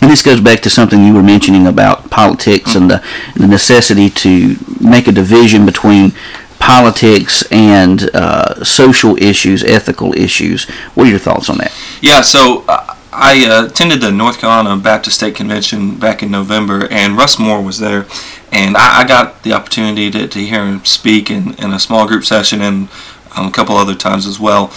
[0.00, 3.04] and this goes back to something you were mentioning about politics and the,
[3.36, 6.12] the necessity to make a division between
[6.58, 10.68] politics and uh, social issues, ethical issues.
[10.94, 11.72] What are your thoughts on that?
[12.00, 16.86] Yeah, so uh, I uh, attended the North Carolina Baptist State Convention back in November,
[16.90, 18.06] and Russ Moore was there.
[18.52, 22.06] And I, I got the opportunity to, to hear him speak in, in a small
[22.06, 22.88] group session and
[23.36, 24.72] um, a couple other times as well.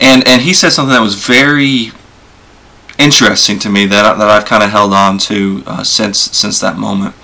[0.00, 1.92] And, and he said something that was very
[2.98, 6.76] interesting to me that that I've kind of held on to uh, since since that
[6.76, 7.14] moment.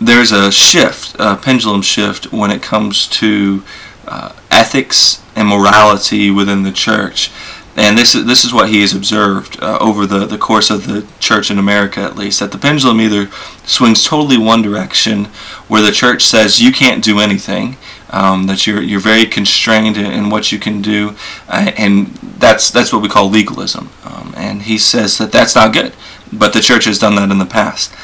[0.00, 3.62] There's a shift, a pendulum shift when it comes to
[4.06, 7.30] uh, ethics and morality within the church.
[7.76, 10.86] And this is this is what he has observed uh, over the, the course of
[10.86, 13.28] the church in America, at least, that the pendulum either
[13.64, 15.24] swings totally one direction,
[15.66, 17.76] where the church says you can't do anything,
[18.10, 21.16] um, that you're you're very constrained in, in what you can do,
[21.48, 23.90] uh, and that's that's what we call legalism.
[24.04, 25.92] Um, and he says that that's not good,
[26.32, 27.94] but the church has done that in the past.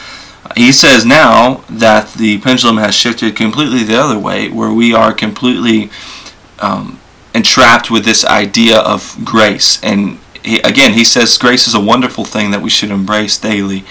[0.56, 5.12] He says now that the pendulum has shifted completely the other way, where we are
[5.12, 5.90] completely
[6.58, 7.00] um,
[7.34, 9.82] entrapped with this idea of grace.
[9.82, 13.84] And he, again, he says grace is a wonderful thing that we should embrace daily,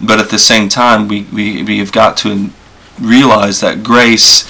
[0.00, 2.50] but at the same time, we, we, we have got to
[3.00, 4.46] realize that grace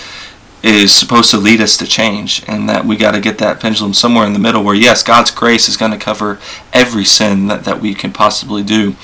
[0.65, 3.93] is supposed to lead us to change and that we got to get that pendulum
[3.93, 6.39] somewhere in the middle where yes god's grace is going to cover
[6.73, 8.97] every sin that, that we can possibly do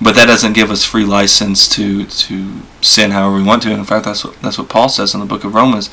[0.00, 3.72] but that doesn't give us free license to to sin however we want to.
[3.72, 5.90] In fact that's what that's what paul says in the book of romans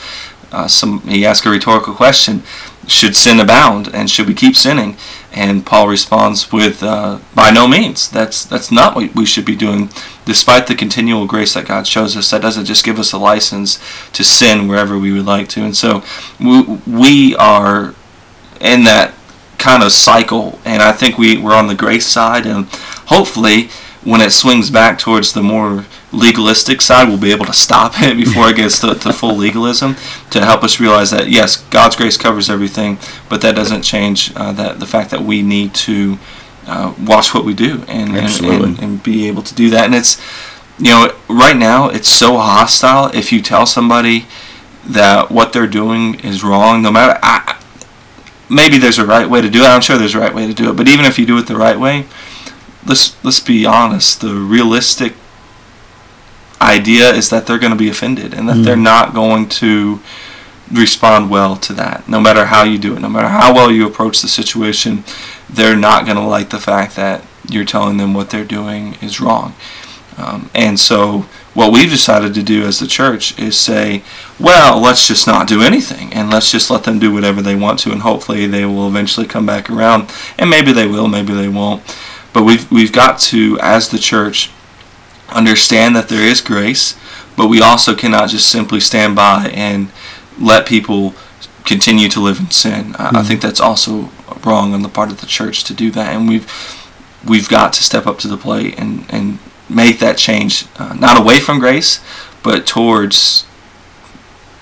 [0.52, 2.44] uh, some he asked a rhetorical question:
[2.88, 4.98] Should sin abound, and should we keep sinning?
[5.34, 8.10] And Paul responds with, uh, "By no means.
[8.10, 9.90] That's that's not what we should be doing.
[10.26, 13.80] Despite the continual grace that God shows us, that doesn't just give us a license
[14.14, 15.64] to sin wherever we would like to.
[15.64, 16.04] And so
[16.40, 17.94] we, we are
[18.60, 19.14] in that
[19.58, 22.66] kind of cycle, and I think we we're on the grace side, and
[23.08, 23.70] hopefully
[24.04, 28.18] when it swings back towards the more legalistic side, we'll be able to stop it
[28.18, 29.96] before it gets to, to full legalism
[30.32, 32.98] to help us realize that yes, God's grace covers everything,
[33.30, 36.18] but that doesn't change uh, that the fact that we need to
[36.68, 39.86] uh, watch what we do and, and, and and be able to do that.
[39.86, 40.20] And it's
[40.80, 43.12] you know right now it's so hostile.
[43.14, 44.26] If you tell somebody
[44.86, 47.62] that what they're doing is wrong, no matter I,
[48.50, 49.68] maybe there's a right way to do it.
[49.68, 51.48] I'm sure there's a right way to do it, but even if you do it
[51.48, 52.06] the right way,
[52.86, 54.22] let's let's be honest.
[54.22, 55.14] The realistic
[56.62, 60.00] idea is that they're going to be offended and that they're not going to
[60.72, 62.08] respond well to that.
[62.10, 65.04] No matter how you do it, no matter how well you approach the situation,
[65.50, 69.22] they're not going to like the fact that you're telling them what they're doing is
[69.22, 69.54] wrong.
[70.18, 74.02] Um, and so, what we've decided to do as the church is say,
[74.40, 77.80] well, let's just not do anything and let's just let them do whatever they want
[77.80, 80.10] to, and hopefully they will eventually come back around.
[80.38, 81.84] And maybe they will, maybe they won't.
[82.32, 84.52] But we've we've got to, as the church,
[85.30, 86.96] understand that there is grace,
[87.36, 89.90] but we also cannot just simply stand by and
[90.40, 91.14] let people
[91.66, 92.96] continue to live in sin.
[92.98, 94.10] I, I think that's also
[94.44, 96.48] wrong on the part of the church to do that, and we've
[97.28, 101.20] we've got to step up to the plate and and make that change, uh, not
[101.20, 102.00] away from grace,
[102.44, 103.46] but towards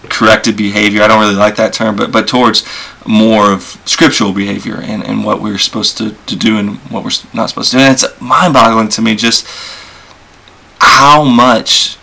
[0.04, 1.02] corrected behavior.
[1.02, 2.66] I don't really like that term, but but towards
[3.06, 7.12] more of scriptural behavior and, and what we're supposed to, to do and what we're
[7.34, 7.84] not supposed to do.
[7.84, 9.46] And it's mind-boggling to me just
[10.94, 11.98] how much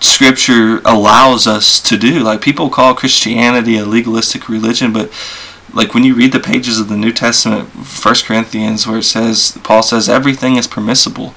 [0.00, 2.20] scripture allows us to do.
[2.20, 5.12] Like people call Christianity a legalistic religion, but
[5.72, 9.56] like when you read the pages of the New Testament, First Corinthians, where it says
[9.62, 11.34] Paul says everything is permissible,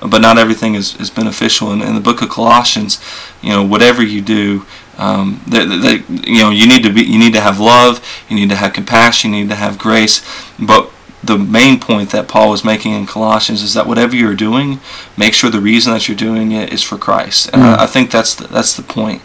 [0.00, 1.72] but not everything is, is beneficial.
[1.72, 3.00] And in the book of Colossians,
[3.40, 4.66] you know, whatever you do,
[4.98, 8.50] um, that, you know, you need to be, you need to have love, you need
[8.50, 10.22] to have compassion, you need to have grace,
[10.58, 10.90] but
[11.26, 14.80] the main point that Paul was making in Colossians is that whatever you're doing,
[15.16, 17.50] make sure the reason that you're doing it is for Christ.
[17.52, 17.78] And I, mm.
[17.80, 19.22] I think that's the, that's the point.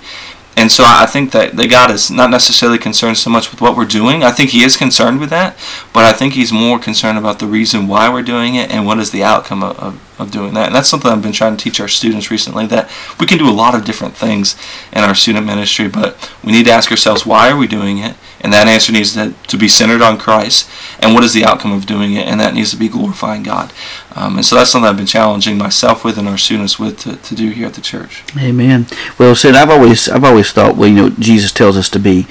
[0.58, 3.76] And so I think that, that God is not necessarily concerned so much with what
[3.76, 4.24] we're doing.
[4.24, 5.58] I think He is concerned with that,
[5.94, 9.00] but I think He's more concerned about the reason why we're doing it and what
[9.00, 10.68] is the outcome of, of, of doing that.
[10.68, 13.50] And that's something I've been trying to teach our students recently that we can do
[13.50, 14.56] a lot of different things
[14.94, 18.16] in our student ministry, but we need to ask ourselves why are we doing it?
[18.42, 20.70] And that answer needs to, to be centered on Christ.
[21.00, 22.28] And what is the outcome of doing it?
[22.28, 23.72] And that needs to be glorifying God.
[24.16, 27.18] Um, and so that's something I've been challenging myself with and our students with to,
[27.18, 28.24] to do here at the church.
[28.38, 28.88] Amen.
[29.20, 32.26] Well, Sid, I've always I've always thought, well, you know, Jesus tells us to be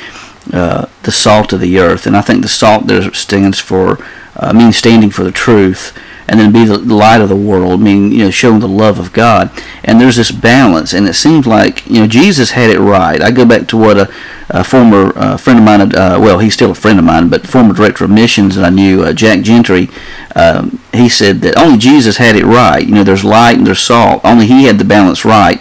[0.53, 4.05] uh, the salt of the earth, and I think the salt there stands for
[4.37, 5.97] uh, means standing for the truth,
[6.29, 9.13] and then be the light of the world, meaning you know showing the love of
[9.13, 9.51] God.
[9.85, 13.21] And there's this balance, and it seems like you know Jesus had it right.
[13.21, 14.13] I go back to what a,
[14.49, 17.47] a former uh, friend of mine, uh, well, he's still a friend of mine, but
[17.47, 19.89] former director of missions that I knew, uh, Jack Gentry.
[20.37, 22.87] Um, he said that only Jesus had it right.
[22.87, 24.21] You know, there's light and there's salt.
[24.25, 25.61] Only he had the balance right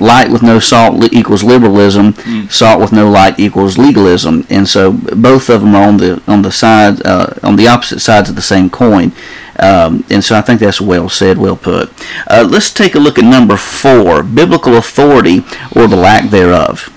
[0.00, 2.14] light with no salt li- equals liberalism.
[2.48, 4.46] Salt with no light equals legalism.
[4.50, 8.00] And so both of them are on the on the side uh, on the opposite
[8.00, 9.12] sides of the same coin.
[9.58, 11.92] Um, and so I think that's well said, well put.
[12.26, 15.40] Uh, let's take a look at number four: biblical authority
[15.76, 16.88] or the lack thereof.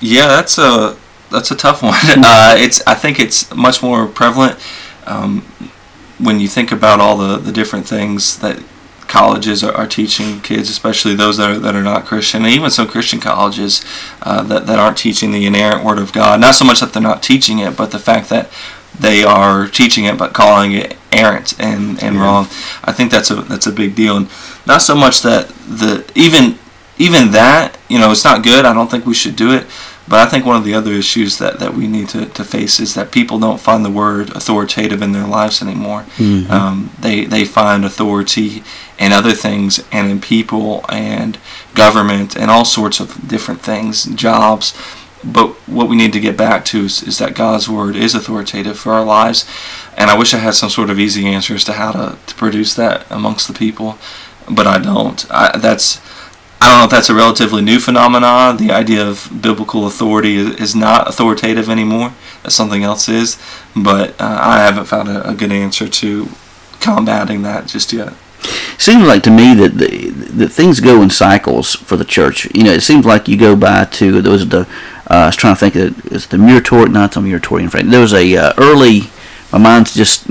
[0.00, 0.96] Yeah, that's a
[1.30, 1.94] that's a tough one.
[1.94, 4.58] Uh, it's I think it's much more prevalent
[5.06, 5.42] um,
[6.18, 8.62] when you think about all the, the different things that
[9.14, 12.68] colleges are, are teaching kids, especially those that are, that are not Christian, and even
[12.68, 13.84] some Christian colleges
[14.22, 16.40] uh, that, that aren't teaching the inerrant Word of God.
[16.40, 18.50] Not so much that they're not teaching it, but the fact that
[18.98, 22.46] they are teaching it but calling it errant and, and wrong.
[22.82, 24.28] I think that's a that's a big deal, and
[24.66, 26.58] not so much that the even
[26.98, 28.64] even that you know it's not good.
[28.64, 29.66] I don't think we should do it.
[30.06, 32.78] But I think one of the other issues that, that we need to, to face
[32.78, 36.04] is that people don't find the word authoritative in their lives anymore.
[36.50, 38.62] Um, they, they find authority
[38.98, 41.38] in other things and in people and
[41.74, 44.74] government and all sorts of different things, jobs.
[45.24, 48.78] But what we need to get back to is, is that God's word is authoritative
[48.78, 49.46] for our lives.
[49.96, 52.34] And I wish I had some sort of easy answer as to how to, to
[52.34, 53.98] produce that amongst the people,
[54.50, 55.24] but I don't.
[55.30, 55.98] I, that's
[56.64, 58.56] I don't know if that's a relatively new phenomenon.
[58.56, 62.14] The idea of biblical authority is, not authoritative anymore.
[62.48, 63.38] Something else is.
[63.76, 66.28] But uh, I haven't found a, a good answer to
[66.80, 68.14] combating that just yet.
[68.78, 72.46] seems like to me that the, things go in cycles for the church.
[72.54, 74.66] You know, it seems like you go by to was the
[75.06, 77.90] Uh, I was trying to think of it's the Muratorian, not the Muratorian frame.
[77.90, 79.02] There was a uh, early.
[79.52, 80.26] My mind's just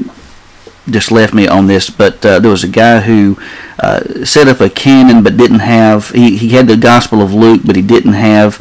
[0.90, 3.38] just left me on this, but uh, there was a guy who
[3.84, 6.10] uh, set up a canon but didn't have.
[6.12, 8.56] He, he had the Gospel of Luke, but he didn't have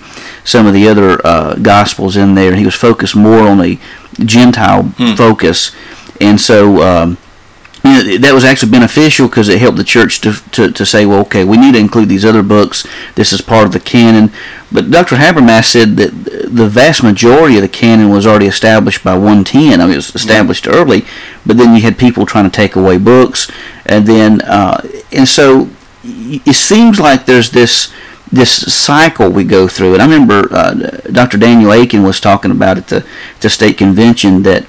[0.45, 2.55] some of the other uh, Gospels in there.
[2.57, 3.79] He was focused more on the
[4.19, 4.85] Gentile
[5.17, 5.71] focus,
[6.21, 6.83] and so.
[6.83, 7.19] Um,
[7.85, 11.05] you know, that was actually beneficial because it helped the church to, to, to say,
[11.05, 12.87] well, okay, we need to include these other books.
[13.17, 14.31] This is part of the canon.
[14.71, 15.17] But Dr.
[15.17, 16.13] Habermas said that
[16.49, 19.81] the vast majority of the canon was already established by 110.
[19.81, 21.05] I mean, it was established early,
[21.45, 23.51] but then you had people trying to take away books,
[23.85, 25.69] and then uh, and so
[26.05, 27.93] it seems like there's this
[28.31, 29.93] this cycle we go through.
[29.93, 30.73] And I remember uh,
[31.13, 31.37] Dr.
[31.37, 33.07] Daniel Akin was talking about at the,
[33.41, 34.65] the state convention that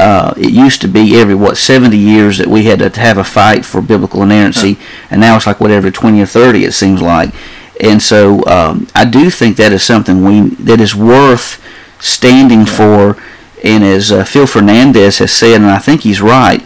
[0.00, 3.24] uh, it used to be every what 70 years that we had to have a
[3.24, 4.78] fight for biblical inerrancy,
[5.10, 7.34] and now it's like whatever 20 or 30 it seems like.
[7.80, 11.62] And so um, I do think that is something we that is worth
[12.00, 13.16] standing for.
[13.64, 16.62] And as uh, Phil Fernandes has said, and I think he's right,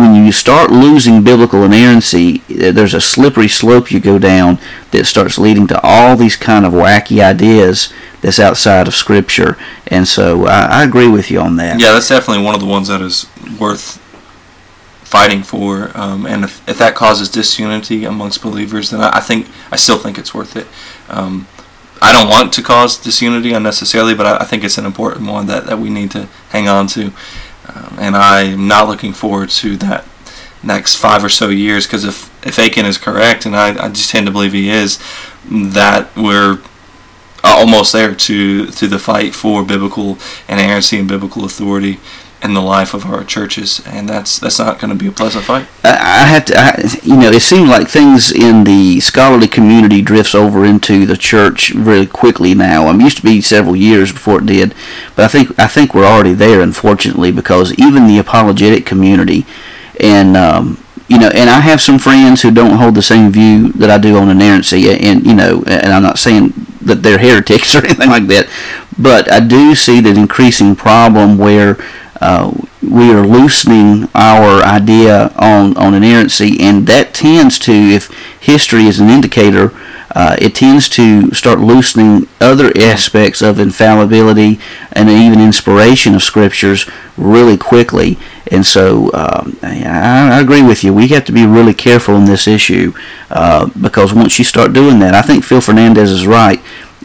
[0.00, 4.58] when you start losing biblical inerrancy, there's a slippery slope you go down
[4.90, 9.56] that starts leading to all these kind of wacky ideas that's outside of Scripture.
[9.86, 11.80] And so I, I agree with you on that.
[11.80, 13.26] Yeah, that's definitely one of the ones that is
[13.58, 13.98] worth
[15.02, 15.90] fighting for.
[15.94, 19.98] Um, and if, if that causes disunity amongst believers, then I, I think I still
[19.98, 20.66] think it's worth it.
[21.08, 21.48] Um,
[22.02, 25.46] I don't want to cause disunity unnecessarily, but I, I think it's an important one
[25.46, 27.12] that, that we need to hang on to.
[27.74, 30.04] Um, and I'm not looking forward to that
[30.62, 34.10] next five or so years because if, if Akin is correct, and I, I just
[34.10, 34.98] tend to believe he is,
[35.44, 36.60] that we're
[37.42, 40.18] almost there to to the fight for biblical
[40.48, 41.98] inerrancy and biblical authority
[42.42, 45.44] in the life of our churches, and that's that's not going to be a pleasant
[45.44, 45.66] fight.
[45.84, 50.02] I I have to, I, you know, it seems like things in the scholarly community
[50.02, 52.86] drifts over into the church really quickly now.
[52.86, 54.74] I mean, it used to be several years before it did,
[55.16, 59.46] but I think I think we're already there, unfortunately, because even the apologetic community,
[59.98, 63.72] and um, you know, and I have some friends who don't hold the same view
[63.72, 67.74] that I do on inerrancy, and you know, and I'm not saying that they're heretics
[67.74, 68.48] or anything like that,
[68.98, 71.76] but I do see that increasing problem where
[72.20, 72.52] uh,
[72.82, 78.08] we are loosening our idea on, on inerrancy, and that tends to, if
[78.40, 79.72] history is an indicator,
[80.12, 84.58] uh, it tends to start loosening other aspects of infallibility
[84.92, 88.18] and even inspiration of scriptures really quickly.
[88.50, 89.84] And so um, I,
[90.32, 90.92] I agree with you.
[90.92, 92.92] We have to be really careful in this issue
[93.30, 96.60] uh, because once you start doing that, I think Phil Fernandes is right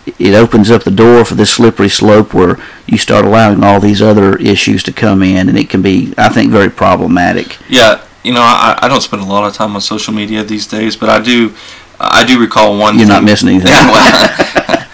[0.06, 4.02] it opens up the door for this slippery slope where you start allowing all these
[4.02, 7.58] other issues to come in, and it can be, I think, very problematic.
[7.70, 10.68] Yeah, you know, I, I don't spend a lot of time on social media these
[10.68, 11.54] days, but I do
[12.00, 12.96] I do recall one.
[12.98, 13.16] You're thing.
[13.16, 13.72] not missing anything.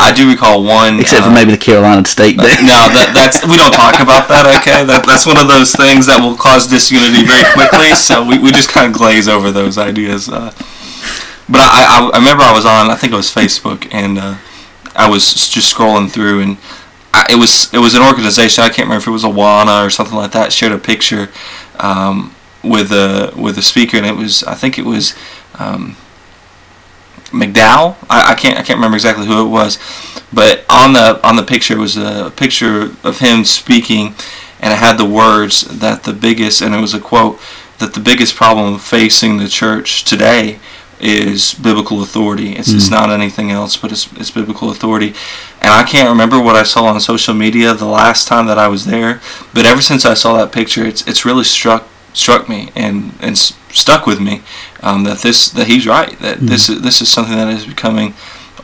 [0.00, 2.56] I do recall one, Except for uh, maybe the Carolina State Day.
[2.64, 4.48] no, that, that's we don't talk about that.
[4.60, 7.92] Okay, that, that's one of those things that will cause disunity very quickly.
[7.92, 10.28] So we, we just kind of glaze over those ideas.
[10.28, 10.56] Uh,
[11.52, 14.36] but I, I, I remember I was on I think it was Facebook and uh,
[14.94, 16.58] I was just scrolling through and
[17.12, 19.90] I, it was it was an organization I can't remember if it was Awana or
[19.90, 21.28] something like that shared a picture
[21.78, 25.14] um, with a with a speaker and it was I think it was.
[25.58, 25.96] Um,
[27.30, 27.96] McDowell.
[28.08, 29.78] I, I can't I can't remember exactly who it was,
[30.32, 34.14] but on the on the picture was a picture of him speaking,
[34.60, 37.38] and it had the words that the biggest and it was a quote
[37.78, 40.58] that the biggest problem facing the church today
[41.00, 42.52] is biblical authority.
[42.52, 45.14] It's, it's not anything else, but it's, it's biblical authority.
[45.60, 48.68] And I can't remember what I saw on social media the last time that I
[48.68, 49.20] was there,
[49.54, 53.32] but ever since I saw that picture, it's it's really struck struck me and and
[53.32, 54.42] s- stuck with me
[54.82, 58.14] um, that this that he's right that this is this is something that is becoming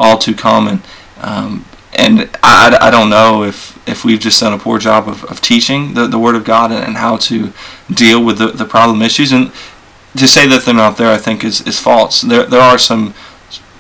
[0.01, 0.83] all too common
[1.21, 1.65] um,
[1.95, 5.41] and I, I don't know if if we've just done a poor job of, of
[5.41, 7.53] teaching the, the word of God and, and how to
[7.89, 9.53] deal with the, the problem issues and
[10.17, 13.15] to say that they're not there I think is, is false there there are some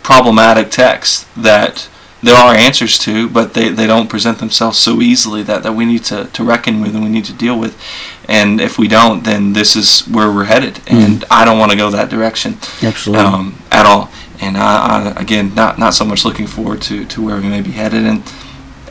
[0.03, 1.89] problematic texts that
[2.23, 5.85] there are answers to, but they, they don't present themselves so easily that, that we
[5.85, 7.81] need to, to reckon with and we need to deal with.
[8.29, 10.81] And if we don't, then this is where we're headed.
[10.87, 13.25] And I don't want to go that direction Absolutely.
[13.25, 14.11] um, at all.
[14.41, 17.61] And I, I, again, not, not so much looking forward to, to where we may
[17.61, 18.05] be headed.
[18.05, 18.23] And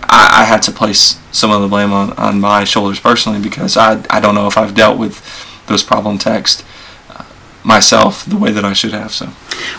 [0.03, 3.75] I, I had to place some of the blame on, on my shoulders personally because
[3.75, 5.21] I, I don't know if I've dealt with
[5.67, 6.63] those problem texts
[7.65, 9.11] myself the way that I should have.
[9.11, 9.29] So.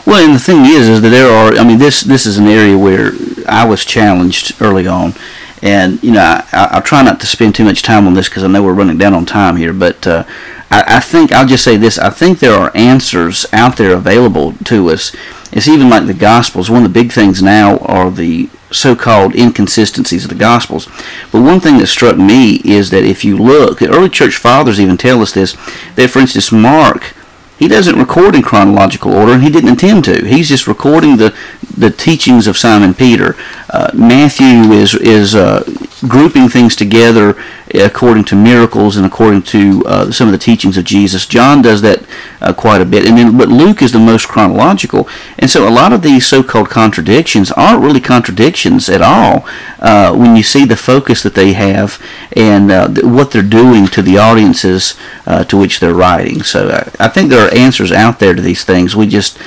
[0.06, 1.54] Well, and the thing is, is that there are.
[1.54, 3.12] I mean, this this is an area where
[3.48, 5.14] I was challenged early on,
[5.62, 8.44] and you know, I, I'll try not to spend too much time on this because
[8.44, 9.72] I know we're running down on time here.
[9.72, 10.24] But uh,
[10.70, 14.52] I, I think I'll just say this: I think there are answers out there available
[14.64, 15.14] to us.
[15.52, 16.68] It's even like the Gospels.
[16.68, 20.86] One of the big things now are the so-called inconsistencies of the Gospels.
[21.30, 24.80] But one thing that struck me is that if you look, the early church fathers
[24.80, 25.52] even tell us this,
[25.94, 27.14] that for instance, Mark,
[27.58, 30.26] he doesn't record in chronological order, and he didn't intend to.
[30.26, 31.34] He's just recording the
[31.76, 33.36] the teachings of Simon Peter.
[33.70, 35.64] Uh, Matthew is is uh,
[36.08, 37.36] grouping things together
[37.74, 41.26] according to miracles and according to uh, some of the teachings of Jesus.
[41.26, 42.04] John does that
[42.40, 45.08] uh, quite a bit, and then but Luke is the most chronological,
[45.38, 49.46] and so a lot of these so-called contradictions aren't really contradictions at all
[49.80, 52.00] uh, when you see the focus that they have
[52.36, 54.94] and uh, th- what they're doing to the audiences
[55.26, 56.42] uh, to which they're writing.
[56.42, 58.94] So uh, I think there are answers out there to these things.
[58.94, 59.38] We just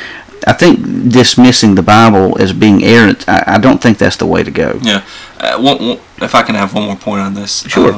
[0.50, 4.42] I think dismissing the Bible as being errant, I, I don't think that's the way
[4.44, 4.80] to go.
[4.82, 5.04] Yeah.
[5.40, 7.64] Uh, one, one, if I can have one more point on this.
[7.66, 7.94] Um, Sure.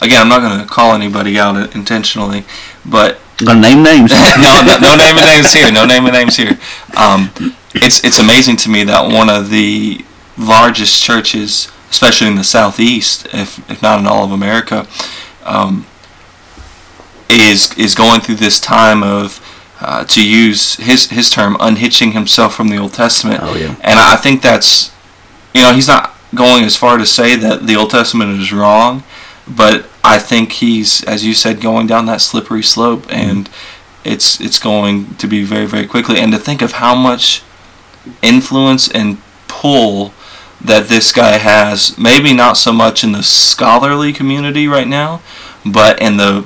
[0.00, 2.44] again, I'm not going to call anybody out intentionally,
[2.84, 4.10] but gonna name names.
[4.36, 5.70] no, no, no name and names here.
[5.70, 6.58] No name and names here.
[6.96, 7.30] Um,
[7.74, 10.04] it's it's amazing to me that one of the
[10.36, 14.86] largest churches, especially in the southeast, if if not in all of America,
[15.44, 15.86] um,
[17.30, 19.38] is is going through this time of.
[19.84, 23.74] Uh, to use his his term, unhitching himself from the Old Testament, Oh, yeah.
[23.82, 24.92] and I think that's,
[25.52, 29.02] you know, he's not going as far to say that the Old Testament is wrong,
[29.46, 33.50] but I think he's, as you said, going down that slippery slope, and
[34.04, 36.18] it's it's going to be very very quickly.
[36.20, 37.42] And to think of how much
[38.22, 39.18] influence and
[39.48, 40.12] pull
[40.64, 45.20] that this guy has, maybe not so much in the scholarly community right now,
[45.66, 46.44] but in the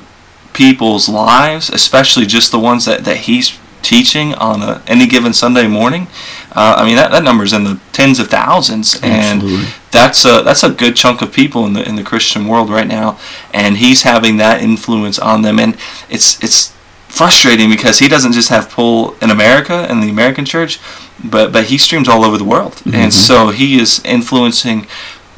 [0.56, 5.68] people's lives, especially just the ones that, that he's teaching on a, any given Sunday
[5.68, 6.08] morning.
[6.52, 9.58] Uh, I mean, that, that number's in the tens of thousands, Absolutely.
[9.58, 12.70] and that's a that's a good chunk of people in the in the Christian world
[12.70, 13.18] right now.
[13.52, 15.76] And he's having that influence on them, and
[16.08, 16.72] it's it's
[17.08, 20.80] frustrating because he doesn't just have pull in America and the American church,
[21.22, 24.86] but but he streams all over the world, and so he is influencing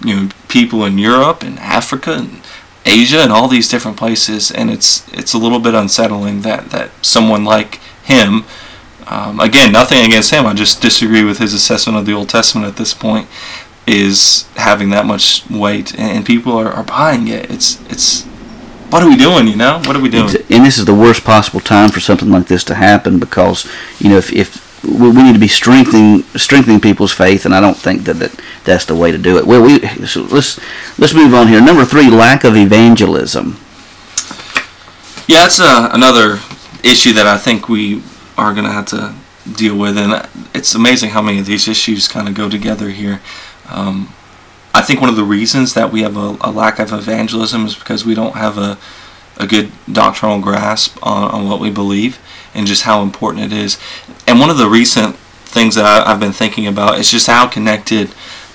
[0.04, 2.40] you know people in Europe and Africa and
[2.88, 6.90] Asia and all these different places, and it's it's a little bit unsettling that that
[7.02, 8.44] someone like him.
[9.06, 10.44] Um, again, nothing against him.
[10.46, 13.28] I just disagree with his assessment of the Old Testament at this point.
[13.86, 17.50] Is having that much weight, and, and people are, are buying it.
[17.50, 18.24] It's it's
[18.90, 19.48] what are we doing?
[19.48, 20.34] You know, what are we doing?
[20.50, 23.66] and this is the worst possible time for something like this to happen because
[23.98, 27.60] you know if, if we, we need to be strengthening strengthening people's faith, and I
[27.60, 29.46] don't think that, that that's the way to do it.
[29.46, 30.60] Well, we so let's
[30.98, 31.60] let's move on here.
[31.60, 33.56] Number three, lack of evangelism.
[35.26, 36.40] Yeah, that's uh, another
[36.82, 38.02] issue that I think we
[38.36, 39.14] are going to have to
[39.56, 43.20] deal with, and it's amazing how many of these issues kind of go together here.
[43.68, 44.12] Um,
[44.74, 47.74] I think one of the reasons that we have a, a lack of evangelism is
[47.74, 48.78] because we don't have a,
[49.36, 52.18] a good doctrinal grasp on, on what we believe
[52.54, 53.78] and just how important it is.
[54.28, 57.48] And one of the recent things that I, I've been thinking about is just how
[57.48, 58.10] connected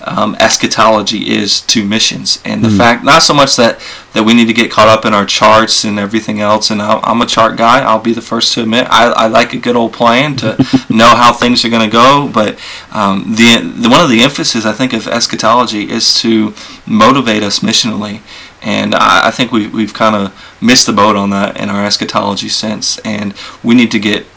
[0.05, 3.79] um, eschatology is to missions, and the fact not so much that
[4.13, 6.69] that we need to get caught up in our charts and everything else.
[6.69, 7.81] And I, I'm a chart guy.
[7.81, 10.57] I'll be the first to admit I, I like a good old plan to
[10.89, 12.29] know how things are going to go.
[12.31, 12.59] But
[12.91, 16.53] um, the, the one of the emphasis I think of eschatology is to
[16.85, 18.21] motivate us missionally.
[18.61, 21.83] And I, I think we, we've kind of missed the boat on that in our
[21.83, 22.99] eschatology sense.
[22.99, 24.27] And we need to get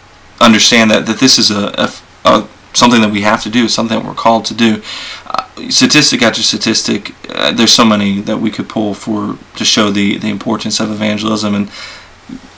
[0.40, 1.92] understand that, that this is a, a,
[2.24, 4.82] a something that we have to do, something that we're called to do.
[5.26, 9.90] Uh, statistic after statistic, uh, there's so many that we could pull for to show
[9.90, 11.70] the, the importance of evangelism and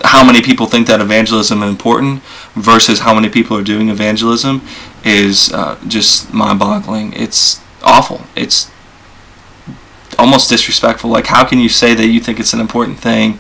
[0.03, 2.23] how many people think that evangelism is important
[2.55, 4.63] versus how many people are doing evangelism
[5.05, 7.13] is uh, just mind-boggling.
[7.13, 8.23] It's awful.
[8.35, 8.71] It's
[10.19, 11.11] almost disrespectful.
[11.11, 13.39] Like, how can you say that you think it's an important thing,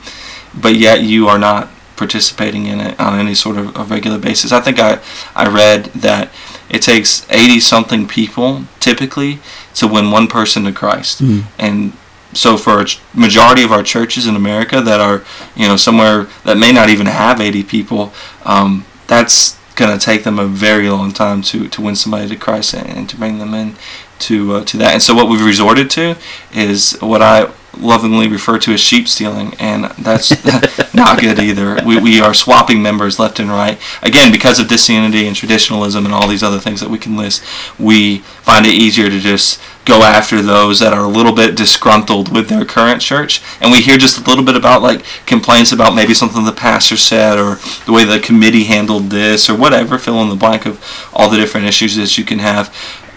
[0.55, 1.69] but yet you are not
[1.99, 4.53] participating in it on any sort of a regular basis?
[4.53, 5.01] I think I,
[5.35, 6.31] I read that
[6.71, 9.41] it takes 80 something people typically
[9.75, 11.21] to win one person to Christ.
[11.59, 11.93] And
[12.33, 15.25] so for a majority of our churches in America that are,
[15.57, 18.13] you know, somewhere that may not even have 80 people,
[18.45, 22.37] um, that's going to take them a very long time to, to win somebody to
[22.37, 23.77] Christ and, and to bring them in
[24.21, 24.93] to uh, to that.
[24.93, 26.17] And so what we've resorted to
[26.53, 30.29] is what I lovingly refer to as sheep stealing, and that's
[30.99, 31.79] not good either.
[31.85, 33.81] We, we are swapping members left and right.
[34.03, 37.43] Again, because of disunity and traditionalism and all these other things that we can list,
[37.79, 42.31] we find it easier to just go after those that are a little bit disgruntled
[42.31, 43.43] with their current church.
[43.61, 46.97] And we hear just a little bit about like complaints about maybe something the pastor
[46.97, 50.85] said or the way the committee handled this or whatever, fill in the blank of
[51.15, 52.75] all the different issues that you can have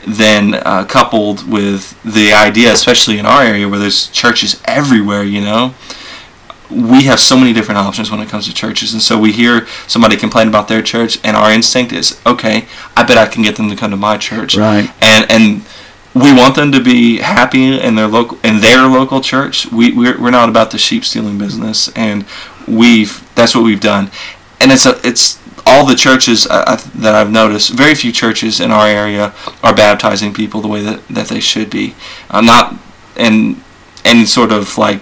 [0.08, 5.42] then uh, coupled with the idea, especially in our area where there's churches everywhere, you
[5.42, 5.76] know,
[6.72, 8.94] we have so many different options when it comes to churches.
[8.94, 12.66] And so we hear somebody complain about their church, and our instinct is, okay,
[12.96, 14.56] I bet I can get them to come to my church.
[14.56, 14.90] Right.
[15.02, 15.66] And and
[16.14, 19.72] we want them to be happy in their local in their local church.
[19.72, 22.26] We we're, we're not about the sheep stealing business, and
[22.68, 24.12] we've that's what we've done,
[24.60, 27.72] and it's a it's all the churches uh, that I've noticed.
[27.72, 31.70] Very few churches in our area are baptizing people the way that, that they should
[31.70, 31.96] be,
[32.30, 32.76] uh, not
[33.16, 33.62] in
[34.04, 35.02] any sort of like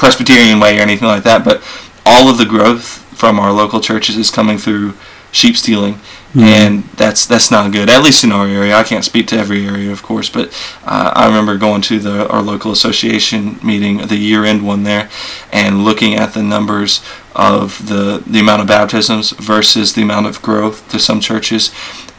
[0.00, 1.62] Presbyterian way or anything like that, but
[2.04, 4.94] all of the growth from our local churches is coming through
[5.30, 5.94] sheep stealing
[6.30, 6.40] mm-hmm.
[6.40, 7.88] and that's that's not good.
[7.88, 10.48] At least in our area, I can't speak to every area, of course, but
[10.84, 15.10] uh, I remember going to the our local association meeting, the year end one there,
[15.52, 17.02] and looking at the numbers
[17.34, 21.72] of the the amount of baptisms versus the amount of growth to some churches.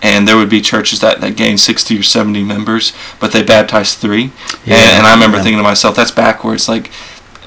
[0.03, 3.99] And there would be churches that, that gained 60 or 70 members, but they baptized
[3.99, 4.31] three.
[4.65, 5.43] Yeah, and, and I remember yeah.
[5.43, 6.67] thinking to myself, that's backwards.
[6.67, 6.89] Like,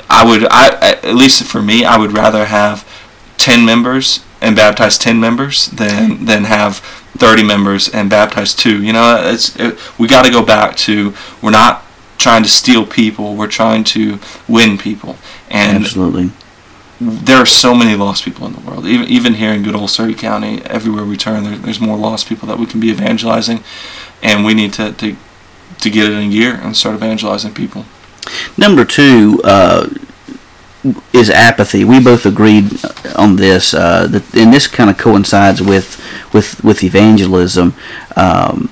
[0.08, 2.88] I would, I at least for me, I would rather have
[3.38, 6.78] 10 members and baptize 10 members than than have
[7.16, 8.82] 30 members and baptize two.
[8.82, 11.84] You know, it's it, we got to go back to we're not
[12.18, 15.16] trying to steal people, we're trying to win people.
[15.48, 16.30] And Absolutely.
[17.00, 18.86] There are so many lost people in the world.
[18.86, 22.28] Even even here in good old Surry County, everywhere we turn, there, there's more lost
[22.28, 23.62] people that we can be evangelizing,
[24.22, 25.16] and we need to to,
[25.80, 27.84] to get it in gear and start evangelizing people.
[28.56, 29.88] Number two, uh,
[31.12, 31.84] is apathy.
[31.84, 32.84] We both agreed
[33.16, 36.02] on this, uh, that, and this kind of coincides with
[36.32, 37.74] with with evangelism.
[38.16, 38.68] Um,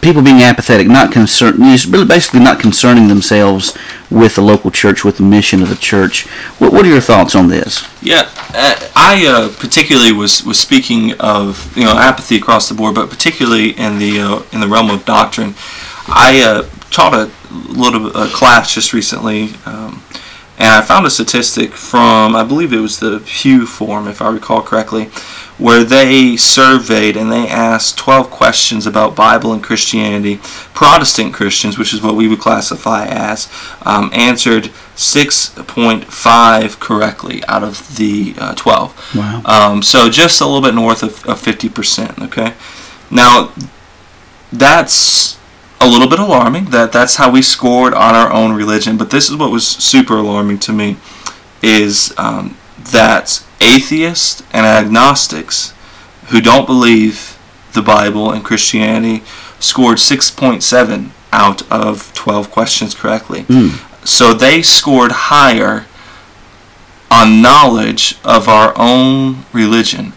[0.00, 3.76] people being apathetic, not concerned, really basically not concerning themselves
[4.10, 6.26] with the local church, with the mission of the church.
[6.58, 7.86] What, what are your thoughts on this?
[8.02, 12.94] Yeah, uh, I uh, particularly was, was speaking of you know apathy across the board,
[12.94, 15.54] but particularly in the uh, in the realm of doctrine.
[16.08, 19.54] I uh, taught a little a class just recently.
[19.66, 20.02] Um,
[20.58, 24.28] and I found a statistic from, I believe it was the Pew Forum, if I
[24.30, 25.06] recall correctly,
[25.58, 30.38] where they surveyed and they asked 12 questions about Bible and Christianity.
[30.74, 33.48] Protestant Christians, which is what we would classify as,
[33.82, 34.64] um, answered
[34.94, 39.16] 6.5 correctly out of the uh, 12.
[39.16, 39.42] Wow.
[39.44, 42.22] Um, so just a little bit north of, of 50%.
[42.26, 42.54] Okay.
[43.10, 43.52] Now,
[44.52, 45.38] that's
[45.82, 48.96] a little bit alarming that that's how we scored on our own religion.
[48.96, 50.96] But this is what was super alarming to me
[51.62, 55.74] is um, that atheists and agnostics
[56.26, 57.38] who don't believe
[57.72, 59.24] the Bible and Christianity
[59.58, 63.42] scored 6.7 out of 12 questions correctly.
[63.42, 64.06] Mm.
[64.06, 65.86] So they scored higher
[67.10, 70.12] on knowledge of our own religion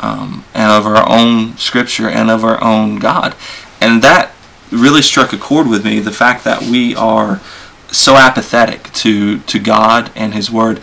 [0.00, 3.34] um, and of our own scripture and of our own God.
[3.80, 4.32] And that
[4.70, 7.40] really struck a chord with me the fact that we are
[7.90, 10.80] so apathetic to to God and His Word.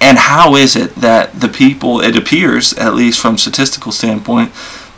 [0.00, 4.52] And how is it that the people, it appears, at least from statistical standpoint,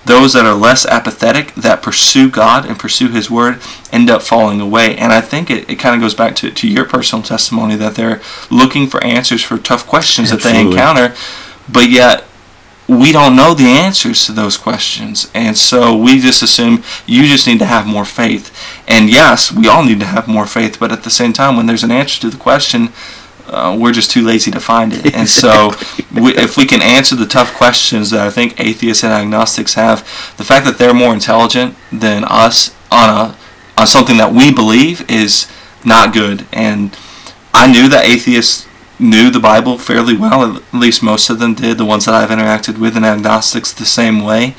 [0.07, 3.61] those that are less apathetic, that pursue God and pursue His Word,
[3.93, 4.97] end up falling away.
[4.97, 7.97] And I think it, it kind of goes back to, to your personal testimony that
[7.97, 10.63] they're looking for answers for tough questions Absolutely.
[10.63, 11.17] that they encounter,
[11.71, 12.25] but yet
[12.89, 15.31] we don't know the answers to those questions.
[15.35, 18.55] And so we just assume you just need to have more faith.
[18.87, 21.67] And yes, we all need to have more faith, but at the same time, when
[21.67, 22.91] there's an answer to the question,
[23.47, 25.15] uh, we're just too lazy to find it.
[25.15, 25.73] And so,
[26.15, 30.01] we, if we can answer the tough questions that I think atheists and agnostics have,
[30.37, 33.37] the fact that they're more intelligent than us on a
[33.77, 35.51] on something that we believe is
[35.85, 36.47] not good.
[36.53, 36.97] And
[37.53, 38.69] I knew that atheists
[38.99, 42.31] knew the Bible fairly well, at least most of them did, the ones that I've
[42.31, 44.55] interacted with, and agnostics the same way.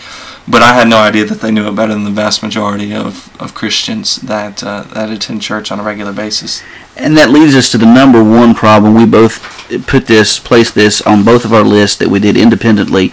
[0.48, 3.36] But I had no idea that they knew it better than the vast majority of,
[3.42, 6.62] of Christians that, uh, that attend church on a regular basis.
[6.96, 8.94] And that leads us to the number one problem.
[8.94, 9.42] We both
[9.88, 13.12] put this, placed this on both of our lists that we did independently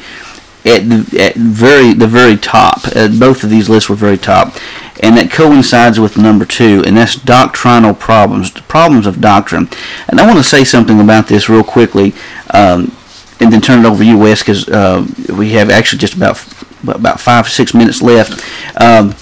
[0.65, 2.81] at the at very the very top.
[2.95, 4.55] Uh, both of these lists were very top,
[5.01, 9.69] and that coincides with number two, and that's doctrinal problems, problems of doctrine.
[10.09, 12.15] And I want to say something about this real quickly,
[12.51, 12.97] um,
[13.41, 15.07] and then turn it over to you, Wes, because uh,
[15.37, 16.45] we have actually just about
[16.89, 18.33] about five six minutes left.
[18.81, 19.15] Um,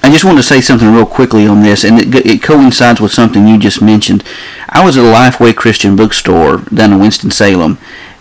[0.00, 3.12] I just want to say something real quickly on this, and it, it, coincides with
[3.12, 4.24] something you just mentioned.
[4.68, 7.78] I was at a Lifeway Christian bookstore down in Winston Salem,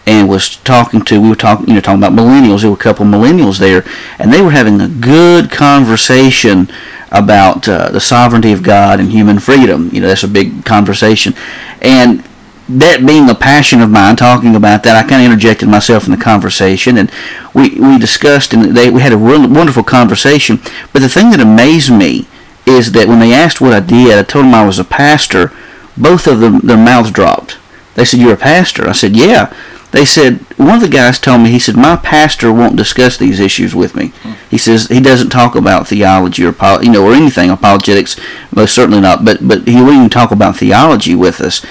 [0.08, 2.62] and was talking to we were talking you know talking about millennials.
[2.62, 3.86] There were a couple of millennials there
[4.18, 6.72] and they were having a good conversation
[7.12, 9.90] about uh, the sovereignty of God and human freedom.
[9.92, 11.34] You know that's a big conversation.
[11.82, 12.24] And
[12.70, 16.12] that being a passion of mine talking about that I kind of interjected myself in
[16.12, 17.12] the conversation and
[17.54, 20.60] we, we discussed and they, we had a real wonderful conversation.
[20.94, 22.28] But the thing that amazed me
[22.66, 25.52] is that when they asked what I did I told them I was a pastor
[25.98, 27.58] both of them their mouths dropped.
[27.96, 28.88] They said you're a pastor.
[28.88, 29.54] I said yeah
[29.92, 33.40] they said one of the guys told me he said my pastor won't discuss these
[33.40, 34.10] issues with me.
[34.22, 34.34] Hmm.
[34.50, 38.20] He says he doesn't talk about theology or you know or anything apologetics,
[38.54, 39.24] most certainly not.
[39.24, 41.66] But but he won't even talk about theology with us.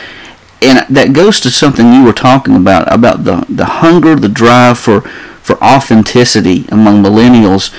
[0.63, 4.79] And that goes to something you were talking about about the the hunger, the drive
[4.79, 5.03] for
[5.43, 7.75] for authenticity among millennials.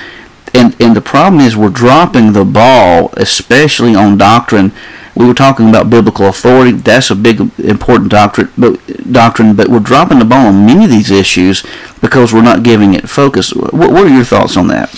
[0.53, 4.71] And and the problem is we're dropping the ball, especially on doctrine
[5.17, 6.73] we were talking about biblical authority.
[6.73, 8.79] That's a big, important doctrine, but
[9.11, 9.55] doctrine.
[9.55, 11.65] But we're dropping the ball on many of these issues
[12.01, 13.51] because we're not giving it focus.
[13.51, 14.93] What, what are your thoughts on that?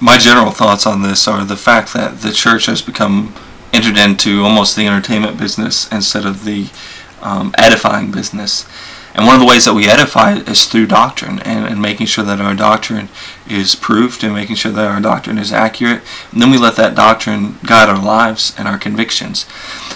[0.00, 3.34] My general thoughts on this are the fact that the church has become
[3.74, 6.70] entered into almost the entertainment business instead of the
[7.20, 8.66] um, edifying business.
[9.16, 12.22] And one of the ways that we edify is through doctrine and, and making sure
[12.24, 13.08] that our doctrine
[13.48, 16.02] is proved and making sure that our doctrine is accurate.
[16.30, 19.46] And then we let that doctrine guide our lives and our convictions.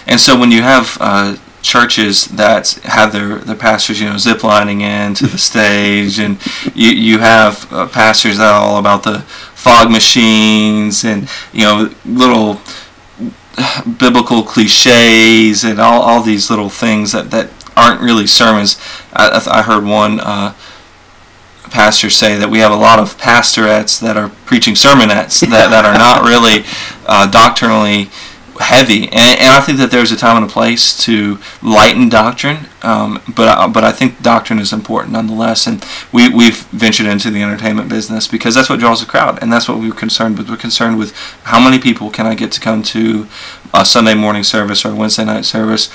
[0.06, 4.80] And so when you have uh, churches that have their, their pastors, you know, ziplining
[4.80, 6.38] into the stage, and
[6.74, 9.20] you, you have uh, pastors that are all about the
[9.54, 12.58] fog machines and, you know, little
[13.98, 17.50] biblical cliches and all, all these little things that, that
[17.80, 18.78] aren't really sermons.
[19.12, 20.54] I, I heard one uh,
[21.70, 25.84] pastor say that we have a lot of pastorettes that are preaching sermonettes that, that
[25.84, 26.64] are not really
[27.06, 28.10] uh, doctrinally
[28.60, 29.04] heavy.
[29.04, 33.22] And, and, I think that there's a time and a place to lighten doctrine, um,
[33.34, 35.66] but uh, but I think doctrine is important nonetheless.
[35.66, 39.52] And we we've ventured into the entertainment business because that's what draws a crowd, and
[39.52, 40.50] that's what we are concerned with.
[40.50, 43.26] We're concerned with how many people can I get to come to
[43.72, 45.88] a Sunday morning service or a Wednesday night service,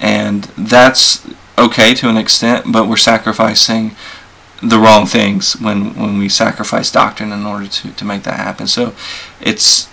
[0.00, 1.26] and that's
[1.56, 3.96] okay to an extent, but we're sacrificing
[4.62, 8.66] the wrong things when when we sacrifice doctrine in order to, to make that happen.
[8.66, 8.94] So
[9.40, 9.88] it's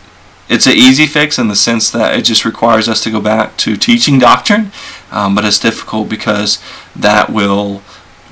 [0.48, 3.58] it's an easy fix in the sense that it just requires us to go back
[3.58, 4.72] to teaching doctrine,
[5.12, 6.62] um, but it's difficult because
[6.96, 7.82] that will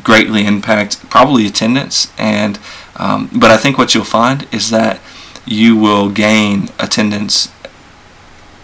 [0.03, 2.11] greatly impact probably attendance.
[2.17, 2.59] And
[2.97, 4.99] um, but I think what you'll find is that
[5.45, 7.51] you will gain attendance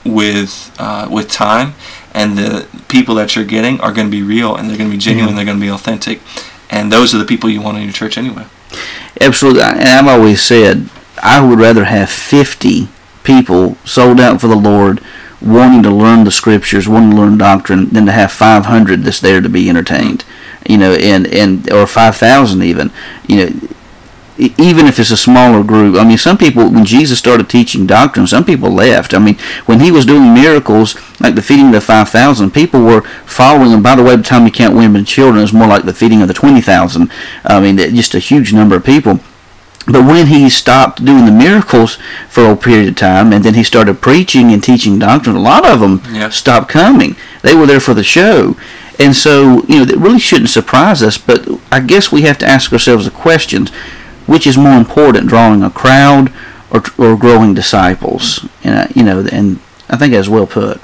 [0.06, 1.74] with uh, with time
[2.20, 4.96] and the people that you're getting are going to be real and they're going to
[4.96, 5.36] be genuine.
[5.36, 6.20] They're going to be authentic,
[6.70, 8.46] and those are the people you want in your church anyway.
[9.22, 10.90] Absolutely, and I've always said
[11.24, 12.90] I would rather have 50
[13.24, 15.02] people sold out for the Lord,
[15.42, 19.40] wanting to learn the scriptures, wanting to learn doctrine, than to have 500 that's there
[19.40, 20.26] to be entertained.
[20.68, 22.92] You know, and and or 5,000 even.
[23.28, 23.70] You know
[24.40, 25.98] even if it's a smaller group.
[25.98, 29.14] I mean, some people, when Jesus started teaching doctrine, some people left.
[29.14, 33.02] I mean, when he was doing miracles, like the feeding of the 5,000, people were
[33.26, 33.84] following him.
[33.84, 35.94] By the way, by the time you count women and children, it's more like the
[35.94, 37.12] feeding of the 20,000.
[37.44, 39.20] I mean, just a huge number of people.
[39.86, 41.98] But when he stopped doing the miracles
[42.30, 45.66] for a period of time, and then he started preaching and teaching doctrine, a lot
[45.66, 46.30] of them yeah.
[46.30, 47.16] stopped coming.
[47.42, 48.56] They were there for the show.
[49.00, 52.46] And so, you know, that really shouldn't surprise us, but I guess we have to
[52.46, 53.72] ask ourselves the questions
[54.30, 56.32] which is more important, drawing a crowd
[56.72, 58.48] or, or growing disciples?
[58.64, 59.60] And uh, you know, and
[59.90, 60.80] I think that's well put.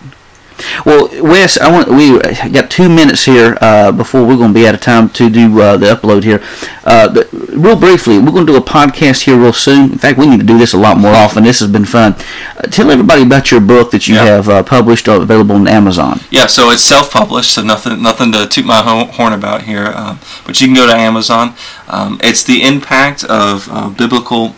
[0.86, 2.20] Well, Wes, I want we
[2.52, 5.60] got two minutes here uh, before we're going to be out of time to do
[5.62, 6.42] uh, the upload here.
[6.84, 9.92] Uh, real briefly, we're going to do a podcast here real soon.
[9.94, 11.44] In fact, we need to do this a lot more often.
[11.44, 12.14] This has been fun.
[12.58, 14.26] Uh, tell everybody about your book that you Yeah.
[14.26, 16.20] have uh, published or available on Amazon.
[16.30, 19.88] Yeah, so it's self-published, so nothing nothing to toot my horn about here.
[19.96, 21.54] Um, but you can go to Amazon.
[21.88, 24.56] Um, it's the impact of uh, biblical.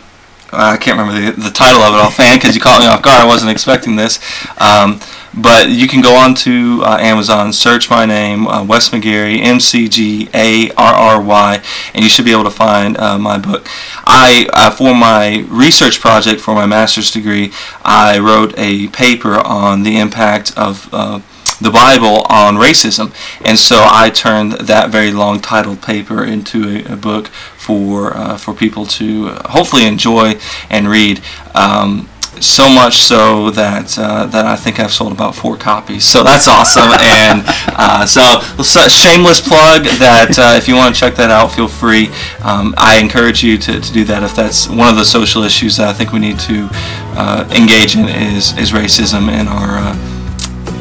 [0.50, 3.20] I can't remember the, the title of it offhand because you caught me off guard.
[3.20, 4.18] I wasn't expecting this.
[4.58, 5.00] Um,
[5.42, 9.60] but you can go on to uh, Amazon, search my name, uh, Wes McGarry, M
[9.60, 11.62] C G A R R Y,
[11.94, 13.66] and you should be able to find uh, my book.
[14.04, 19.82] I, uh, for my research project for my master's degree, I wrote a paper on
[19.82, 21.20] the impact of uh,
[21.60, 23.12] the Bible on racism,
[23.44, 28.36] and so I turned that very long titled paper into a, a book for uh,
[28.36, 30.38] for people to uh, hopefully enjoy
[30.70, 31.20] and read.
[31.54, 32.08] Um,
[32.40, 36.04] so much so that uh, that I think I've sold about four copies.
[36.04, 36.90] So that's awesome.
[37.00, 37.42] and
[37.76, 41.68] uh, so, so shameless plug that uh, if you want to check that out, feel
[41.68, 42.08] free.
[42.42, 45.76] Um, I encourage you to, to do that if that's one of the social issues
[45.76, 46.68] that I think we need to
[47.16, 49.94] uh, engage in is is racism in our uh,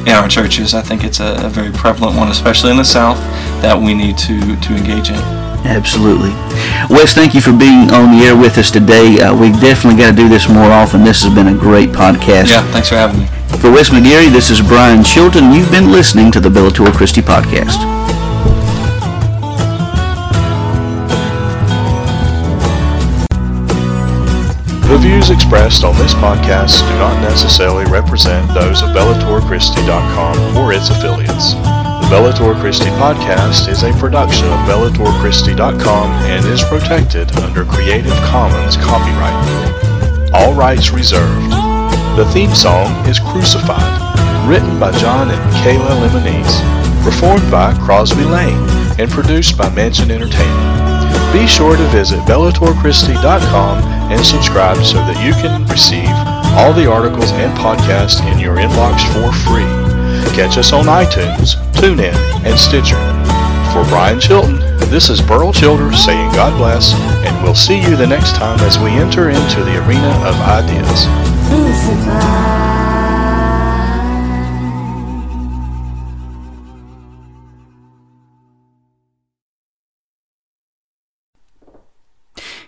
[0.01, 0.73] in our churches.
[0.73, 3.17] I think it's a, a very prevalent one, especially in the South,
[3.61, 5.46] that we need to to engage in.
[5.68, 6.32] Absolutely.
[6.89, 9.20] Wes, thank you for being on the air with us today.
[9.20, 11.03] Uh, we definitely got to do this more often.
[11.03, 12.49] This has been a great podcast.
[12.49, 13.26] Yeah, thanks for having me.
[13.59, 15.51] For Wes McGarry, this is Brian Chilton.
[15.51, 17.84] You've been listening to the Bellator Christi Podcast.
[24.88, 30.89] The views expressed on this podcast do not necessarily represent those of BellatorChristi.com or its
[30.89, 31.55] affiliates.
[32.07, 40.31] Bellator Christi Podcast is a production of BellatorChristi.com and is protected under Creative Commons copyright.
[40.33, 41.51] All rights reserved.
[42.15, 48.63] The theme song is Crucified, written by John and Kayla Lemonese, performed by Crosby Lane,
[48.97, 51.33] and produced by Mansion Entertainment.
[51.33, 53.83] Be sure to visit BellatorChristi.com
[54.13, 56.07] and subscribe so that you can receive
[56.55, 59.67] all the articles and podcasts in your inbox for free.
[60.33, 62.97] Catch us on iTunes, TuneIn, and Stitcher.
[63.71, 64.57] For Brian Chilton,
[64.89, 68.80] this is Burl Childers saying God bless, and we'll see you the next time as
[68.80, 71.05] we enter into the arena of ideas.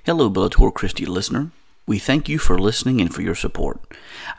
[0.05, 1.49] Hello, Bellator Christi listener.
[1.88, 3.80] We thank you for listening and for your support.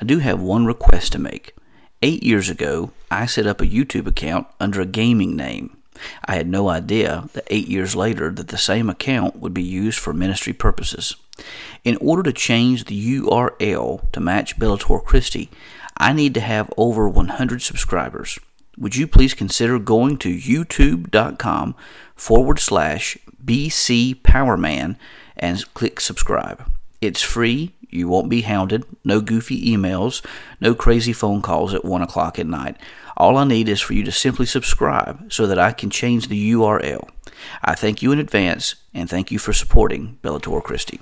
[0.01, 1.57] I do have one request to make.
[2.03, 5.77] Eight years ago, I set up a YouTube account under a gaming name.
[6.25, 9.99] I had no idea that eight years later that the same account would be used
[9.99, 11.15] for ministry purposes.
[11.85, 15.51] In order to change the URL to match Bellator Christi,
[15.99, 18.39] I need to have over 100 subscribers.
[18.79, 21.75] Would you please consider going to youtube.com
[22.17, 24.97] forward slash BC Powerman
[25.37, 26.65] and click subscribe?
[27.01, 27.75] It's free.
[27.89, 28.85] You won't be hounded.
[29.05, 30.25] No goofy emails.
[30.61, 32.77] No crazy phone calls at 1 o'clock at night.
[33.17, 36.53] All I need is for you to simply subscribe so that I can change the
[36.53, 37.09] URL.
[37.63, 41.01] I thank you in advance and thank you for supporting Bellator Christi.